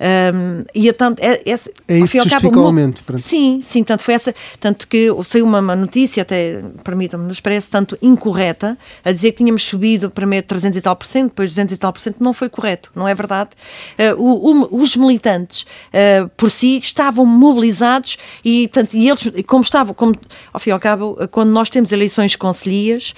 [0.00, 1.70] Um, e tanto, é, é, é isso
[2.12, 3.02] que justifica cabo, o aumento.
[3.04, 3.20] Pronto.
[3.20, 7.70] Sim, sim, tanto foi essa, tanto que saiu uma, uma notícia, até permitam-me no expresso,
[7.70, 11.74] tanto incorreta, a dizer que tínhamos subido primeiro 300 e tal por cento, depois 200
[11.74, 13.50] e tal por cento, não foi correto, não é verdade.
[13.98, 19.62] Uh, o, o, os militantes, uh, por si, estavam mobilizados e, tanto, e eles, como
[19.62, 20.14] estavam, como,
[20.52, 23.14] ao fim e ao cabo, quando nós temos eleições conselhias,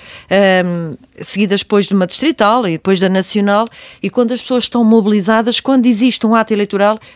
[0.65, 3.67] um, seguidas depois de uma distrital e depois da nacional,
[4.03, 6.70] e quando as pessoas estão mobilizadas, quando existe um ato eleitoral,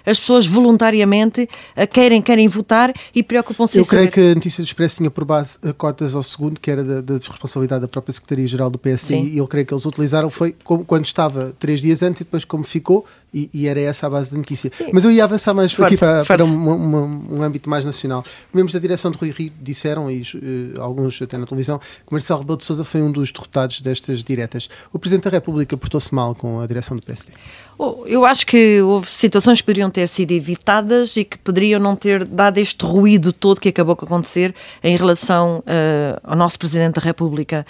[0.04, 1.42] as pessoas voluntariamente
[1.76, 4.12] uh, querem, querem votar e preocupam-se Eu creio saber.
[4.12, 7.00] que a notícia do Expresso tinha por base uh, cotas ao segundo, que era da,
[7.00, 9.24] da responsabilidade da própria Secretaria-Geral do PSD, Sim.
[9.24, 12.44] e eu creio que eles utilizaram foi como, quando estava três dias antes e depois
[12.44, 14.70] como ficou, e, e, era essa a base da notícia.
[14.72, 14.90] Sim.
[14.92, 18.24] Mas eu ia avançar mais força, aqui para, para um, um, um, âmbito mais nacional.
[18.52, 22.40] Membros da direção de Rui Rio disseram, e uh, alguns até na televisão, que Marcelo
[22.40, 24.68] Rebelo de Sousa foi um dos derrotados destas diretas.
[24.92, 27.32] O Presidente da República portou-se mal com a direção do PSD?
[27.76, 31.96] Oh, eu acho que houve situações que poderiam ter sido evitadas e que poderiam não
[31.96, 36.94] ter dado este ruído todo que acabou de acontecer em relação uh, ao nosso Presidente
[36.94, 37.66] da República.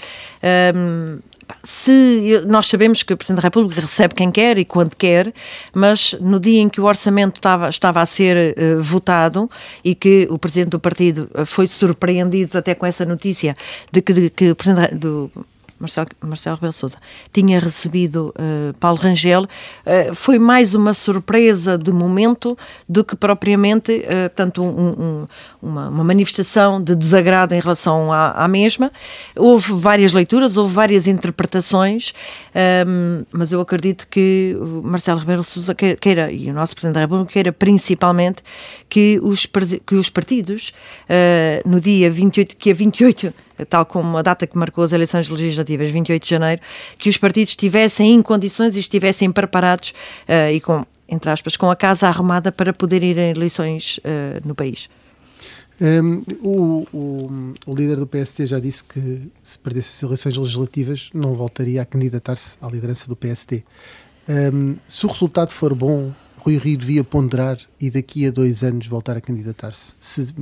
[0.74, 1.20] Um,
[1.62, 5.32] se nós sabemos que o Presidente da República recebe quem quer e quando quer,
[5.74, 9.50] mas no dia em que o orçamento estava, estava a ser uh, votado
[9.84, 13.56] e que o Presidente do partido eh, foi surpreendido até com essa notícia
[13.90, 15.30] de que, de, que o Presidente do
[15.78, 16.98] Marcelo, Marcelo Rebelo Sousa,
[17.32, 22.56] tinha recebido uh, Paulo Rangel, uh, foi mais uma surpresa de momento
[22.88, 25.26] do que propriamente, uh, um, um,
[25.64, 28.90] uma, uma, manifestação de desagrado em relação à, à, mesma.
[29.36, 32.12] Houve várias leituras, houve várias interpretações,
[32.86, 37.32] um, mas eu acredito que Marcelo Rebelo Sousa queira, e o nosso Presidente da República
[37.32, 38.42] queira principalmente
[38.88, 39.46] que os,
[39.86, 40.72] que os partidos,
[41.64, 43.34] no dia 28, que é 28
[43.68, 46.60] tal como a data que marcou as eleições legislativas, 28 de janeiro,
[46.98, 49.90] que os partidos estivessem em condições e estivessem preparados
[50.28, 54.46] uh, e com, entre aspas, com a casa arrumada para poder ir a eleições uh,
[54.46, 54.88] no país.
[55.80, 61.10] Um, o, o, o, líder do PSD já disse que se perdesse as eleições legislativas
[61.12, 63.64] não voltaria a candidatar-se à liderança do PSD.
[64.28, 68.86] Um, se o resultado for bom, Rui Rio devia ponderar e daqui a dois anos
[68.86, 69.94] voltar a candidatar-se.
[69.98, 70.32] Se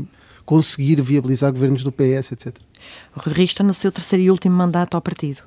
[0.44, 2.56] conseguir viabilizar governos do PS, etc.
[3.16, 5.42] O Rui Rio está no seu terceiro e último mandato ao partido.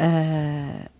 [0.00, 0.90] Uh,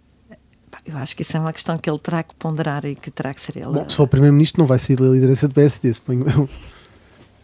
[0.85, 3.33] eu acho que isso é uma questão que ele terá que ponderar e que terá
[3.35, 3.67] que ser ele.
[3.67, 6.49] Bom, se for Primeiro-Ministro, não vai sair da liderança do PSD, suponho eu,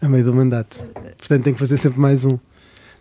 [0.01, 0.85] a meio do mandato.
[1.17, 2.39] Portanto, tem que fazer sempre mais um.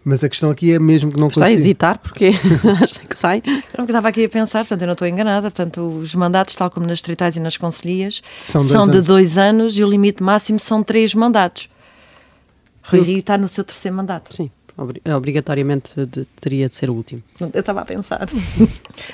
[0.03, 1.57] Mas a questão aqui é mesmo que não Está consiga.
[1.57, 2.27] a hesitar, porque
[2.81, 3.43] acha que sai.
[3.77, 5.51] Eu estava aqui a pensar, portanto, eu não estou enganada.
[5.51, 9.37] Portanto, os mandatos, tal como nas distritais e nas conselhias, são, dois são de dois
[9.37, 11.69] anos e o limite máximo são três mandatos.
[12.83, 14.33] Rui Rio está no seu terceiro mandato.
[14.33, 14.49] Sim.
[14.77, 17.23] Obrigatoriamente de, teria de ser o último.
[17.39, 18.27] Eu estava a pensar.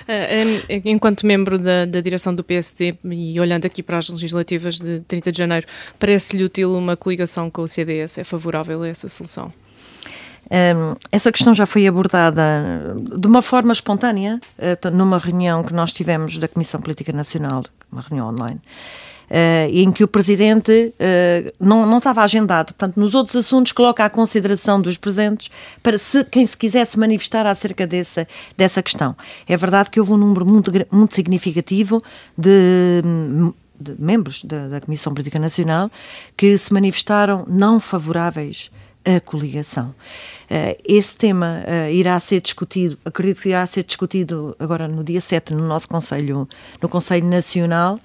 [0.08, 5.02] Eh, enquanto membro da, da direção do PSD e olhando aqui para as legislativas de
[5.02, 5.68] 30 de janeiro,
[6.00, 8.18] parece-lhe útil uma coligação com o CDS?
[8.18, 9.52] É favorável a essa solução?
[10.46, 15.94] Um, essa questão já foi abordada de uma forma espontânea uh, numa reunião que nós
[15.94, 18.62] tivemos da Comissão Política Nacional, uma reunião online.
[19.34, 22.68] Uh, em que o Presidente uh, não, não estava agendado.
[22.76, 25.50] Portanto, nos outros assuntos, coloca à consideração dos presentes
[25.82, 29.16] para se, quem se quisesse manifestar acerca dessa, dessa questão.
[29.48, 32.04] É verdade que houve um número muito, muito significativo
[32.38, 33.02] de,
[33.80, 35.90] de membros da, da Comissão Política Nacional
[36.38, 38.70] que se manifestaram não favoráveis
[39.06, 39.94] à coligação.
[40.44, 45.20] Uh, esse tema uh, irá ser discutido, acredito que irá ser discutido agora no dia
[45.20, 46.48] 7 no nosso Conselho,
[46.82, 48.00] no Conselho Nacional,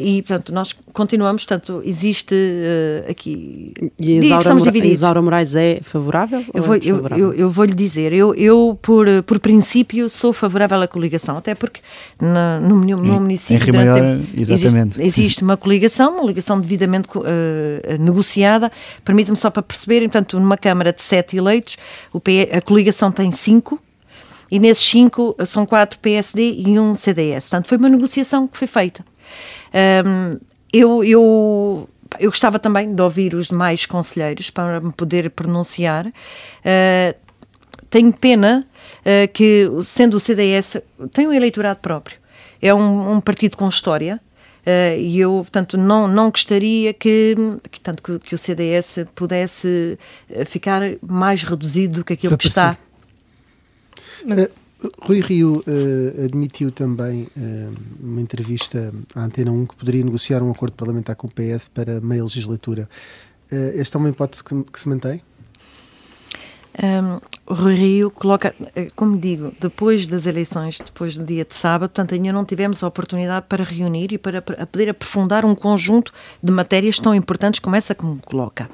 [0.00, 3.72] e, portanto, nós continuamos, portanto, existe uh, aqui...
[3.98, 6.44] E a Isaura, Mora Isaura Moraes é favorável?
[6.52, 10.32] Eu vou, é eu, eu, eu vou lhe dizer, eu, eu por, por princípio sou
[10.32, 11.80] favorável à coligação, até porque
[12.20, 13.70] no, no, no município...
[13.70, 15.00] Em Maior, exatamente.
[15.00, 17.22] Existe, existe, uma coligação, uma coligação devidamente uh,
[17.98, 18.70] negociada,
[19.04, 21.76] permita-me só para perceberem, portanto, numa Câmara de sete eleitos,
[22.12, 23.80] o PE, a coligação tem cinco,
[24.50, 27.48] e nesses cinco são quatro PSD e um CDS.
[27.48, 29.04] Portanto, foi uma negociação que foi feita.
[29.74, 30.38] Um,
[30.72, 36.06] eu, eu, eu gostava também de ouvir os demais conselheiros para me poder pronunciar.
[36.06, 37.14] Uh,
[37.90, 38.66] tenho pena
[39.00, 40.76] uh, que, sendo o CDS,
[41.12, 42.18] tem um eleitorado próprio.
[42.62, 44.20] É um, um partido com história.
[44.66, 47.36] Uh, e eu, portanto, não, não gostaria que,
[47.70, 49.98] que, tanto que, que, o CDS pudesse
[50.46, 52.78] ficar mais reduzido do que aquilo que está.
[54.24, 54.48] Mas...
[55.02, 57.28] Rui Rio uh, admitiu também
[58.00, 62.00] numa entrevista à Antena 1 que poderia negociar um acordo parlamentar com o PS para
[62.00, 62.88] meia legislatura.
[63.52, 65.22] Uh, esta é uma hipótese que, que se mantém?
[66.82, 71.54] Um, o Rui Rio coloca, eh, como digo, depois das eleições, depois do dia de
[71.54, 75.54] sábado, portanto, ainda não tivemos a oportunidade para reunir e para, para poder aprofundar um
[75.54, 76.12] conjunto
[76.42, 78.68] de matérias tão importantes como essa que me coloca.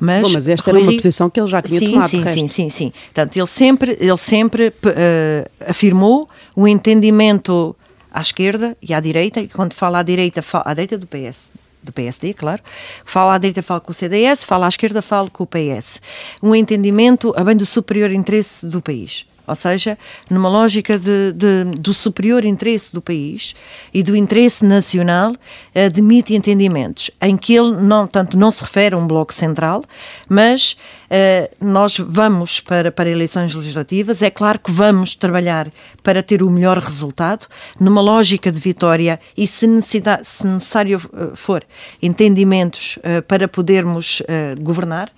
[0.00, 2.08] Mas, Bom, mas esta Rui era uma Rio, posição que ele já tinha sim, tomado.
[2.08, 2.92] Sim, sim, sim, sim.
[3.06, 7.76] Portanto, ele sempre, ele sempre uh, afirmou o entendimento
[8.10, 11.50] à esquerda e à direita, e quando fala à direita, fala, à direita do PS,
[11.84, 12.62] do PSD, claro,
[13.04, 16.00] fala à direita, fala com o CDS, fala à esquerda, fala com o PS.
[16.42, 19.26] Um entendimento a bem do superior interesse do país.
[19.46, 19.98] Ou seja,
[20.30, 23.54] numa lógica de, de, do superior interesse do país
[23.92, 25.32] e do interesse nacional,
[25.74, 29.82] admite entendimentos em que ele não, tanto não se refere a um bloco central,
[30.28, 35.70] mas uh, nós vamos para, para eleições legislativas, é claro que vamos trabalhar
[36.02, 37.46] para ter o melhor resultado,
[37.80, 41.64] numa lógica de vitória e se, se necessário eh, for,
[42.02, 45.10] entendimentos uh, para podermos uh, governar,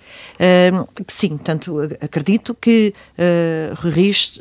[1.07, 3.91] sim, tanto acredito que uh, Rui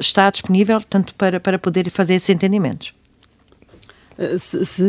[0.01, 2.95] está disponível tanto para, para poder fazer esses entendimentos.
[4.39, 4.85] Se, se,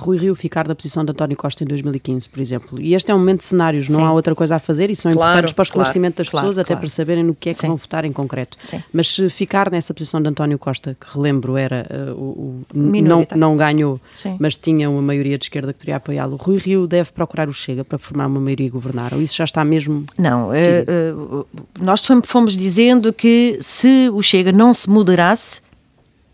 [0.00, 3.14] Rui Rio ficar da posição de António Costa em 2015, por exemplo, e este é
[3.14, 3.92] um momento de cenários, Sim.
[3.92, 6.30] não há outra coisa a fazer e são claro, importantes para o esclarecimento claro, das
[6.30, 7.66] pessoas, claro, até para saberem no que é que Sim.
[7.68, 8.56] vão votar em concreto.
[8.60, 8.82] Sim.
[8.92, 13.26] Mas se ficar nessa posição de António Costa, que relembro era uh, o, o não,
[13.36, 14.00] não ganhou,
[14.38, 17.84] mas tinha uma maioria de esquerda que teria apoiá-lo, Rui Rio deve procurar o Chega
[17.84, 20.04] para formar uma maioria e governar, ou isso já está mesmo.
[20.18, 21.46] Não, uh, uh,
[21.80, 25.61] nós sempre fomos dizendo que se o Chega não se moderasse,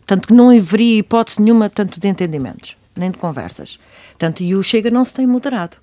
[0.09, 3.79] tanto que não haveria hipótese nenhuma tanto de entendimentos, nem de conversas.
[4.17, 5.77] Tanto, e o Chega não se tem moderado.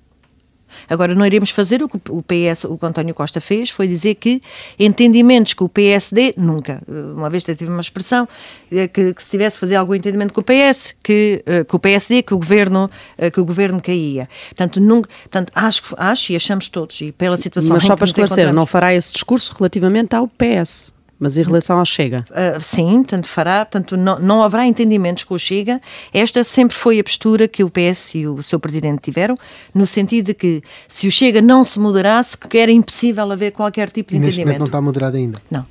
[0.89, 4.15] Agora, não iremos fazer o que o PS, o que António Costa fez, foi dizer
[4.15, 4.41] que
[4.77, 6.83] entendimentos com o PSD, nunca.
[6.89, 8.27] Uma vez tive uma expressão
[8.69, 11.77] eh, que, que se tivesse a fazer algum entendimento com o PS, que, eh, com
[11.77, 14.27] o PSD, que o governo, eh, que o governo caía.
[14.49, 18.51] Portanto, nunca, portanto acho, acho e achamos todos, e pela situação Mas só para esclarecer,
[18.51, 20.96] não fará esse discurso relativamente ao PS?
[21.19, 22.25] Mas em relação ao Chega?
[22.29, 25.81] Uh, sim, tanto fará, portanto não, não haverá entendimentos com o Chega.
[26.13, 29.35] Esta sempre foi a postura que o PS e o seu presidente tiveram,
[29.73, 33.89] no sentido de que se o Chega não se moderasse, que era impossível haver qualquer
[33.89, 34.25] tipo de e entendimento.
[34.25, 35.41] neste momento não está moderado ainda?
[35.49, 35.65] Não.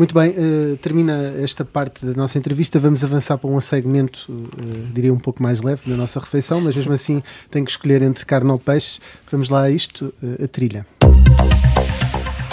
[0.00, 2.80] Muito bem, uh, termina esta parte da nossa entrevista.
[2.80, 6.74] Vamos avançar para um segmento, uh, diria um pouco mais leve, da nossa refeição, mas
[6.74, 8.98] mesmo assim tenho que escolher entre carne ou peixe.
[9.30, 10.86] Vamos lá a isto, uh, a trilha.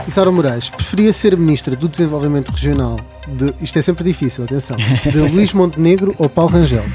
[0.07, 2.97] Isaura Moraes, preferia ser Ministra do Desenvolvimento Regional,
[3.27, 6.85] de, isto é sempre difícil, atenção, de Luís Montenegro ou Paulo Rangel?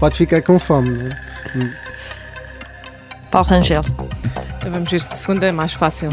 [0.00, 1.10] Pode ficar com fome, não é?
[3.30, 3.84] Paulo Rangel.
[4.68, 6.10] Vamos ver se de segunda é mais fácil.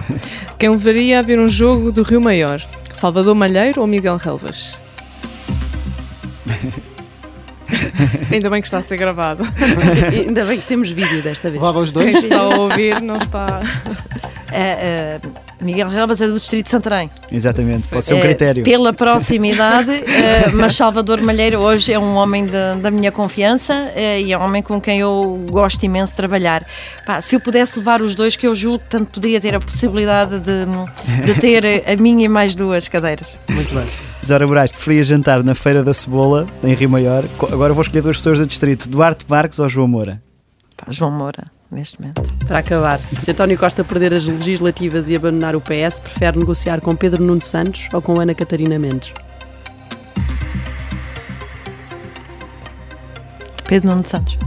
[0.60, 2.62] Quem levaria a ver um jogo do Rio Maior?
[2.94, 4.76] Salvador Malheiro ou Miguel Relvas?
[8.32, 9.44] Ainda bem que está a ser gravado.
[10.12, 11.62] Ainda bem que temos vídeo desta vez.
[11.62, 12.12] Lava os dois?
[12.12, 13.62] Quem está a ouvir não está.
[14.48, 17.10] Uh, uh, Miguel Relvas é do Distrito de Santarém.
[17.32, 18.64] Exatamente, pode ser um critério.
[18.64, 20.04] pela proximidade,
[20.54, 24.62] mas Salvador Malheiro hoje é um homem de, da minha confiança e é um homem
[24.62, 26.64] com quem eu gosto imenso de trabalhar.
[27.08, 30.40] Pá, se eu pudesse levar os dois, que eu julgo tanto poderia ter a possibilidade
[30.40, 30.66] de,
[31.26, 33.28] de ter a minha e mais duas cadeiras.
[33.50, 34.07] Muito bem.
[34.28, 37.24] Zara Moraes, preferia jantar na Feira da Cebola, em Rio Maior.
[37.50, 40.22] Agora vou escolher duas pessoas do distrito: Duarte Marques ou João Moura?
[40.76, 42.22] Pá, João Moura, neste momento.
[42.46, 46.94] Para acabar, se António Costa perder as legislativas e abandonar o PS, prefere negociar com
[46.94, 49.14] Pedro Nuno Santos ou com Ana Catarina Mendes?
[53.66, 54.38] Pedro Nuno Santos.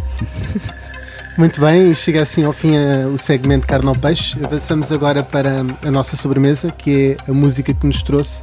[1.38, 4.36] Muito bem, chega assim ao fim a, o segmento Carne ao Peixe.
[4.44, 8.42] Avançamos agora para a nossa sobremesa, que é a música que nos trouxe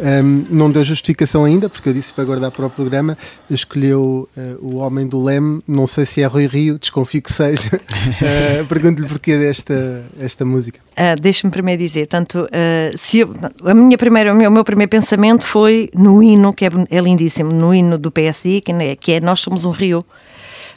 [0.00, 3.16] um, não deu justificação ainda, porque eu disse para guardar para o programa.
[3.50, 7.68] Escolheu uh, o homem do Leme, não sei se é Rui Rio, desconfio que seja.
[7.76, 10.80] Uh, Pergunto-lhe porquê desta esta música.
[10.92, 13.34] Uh, Deixa-me primeiro dizer, tanto, uh, se eu,
[13.64, 17.00] a minha primeira, o, meu, o meu primeiro pensamento foi no hino, que é, é
[17.00, 20.04] lindíssimo, no hino do PSI, que é, que é Nós Somos um Rio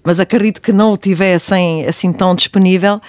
[0.07, 3.01] mas acredito que não o tivessem assim tão disponível,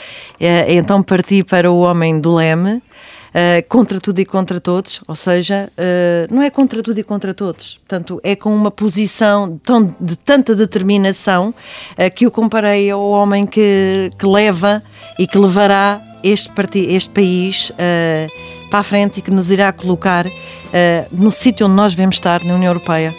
[0.66, 2.82] então parti para o Homem do Leme,
[3.30, 7.34] uh, contra tudo e contra todos, ou seja, uh, não é contra tudo e contra
[7.34, 13.08] todos, portanto, é com uma posição tão, de tanta determinação uh, que eu comparei ao
[13.08, 14.82] homem que, que leva
[15.18, 16.50] e que levará este,
[16.88, 17.72] este país
[18.70, 20.26] para a frente e que nos irá colocar
[21.12, 23.14] no sítio onde nós devemos estar, na União Europeia.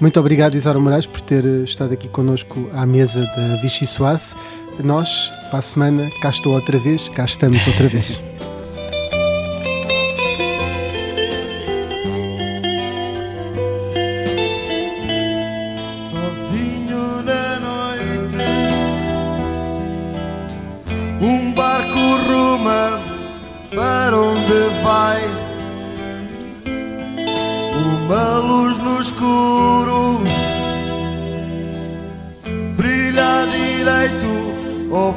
[0.00, 4.34] Muito obrigado, Isara Moraes, por ter estado aqui connosco à mesa da Vichy Soase.
[4.82, 8.20] Nós, para a semana, cá estou outra vez, cá estamos outra vez.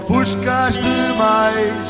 [0.04, 1.88] ofuscas demais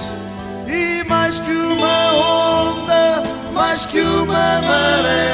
[0.68, 5.34] e mais que uma onda, mais que uma maré,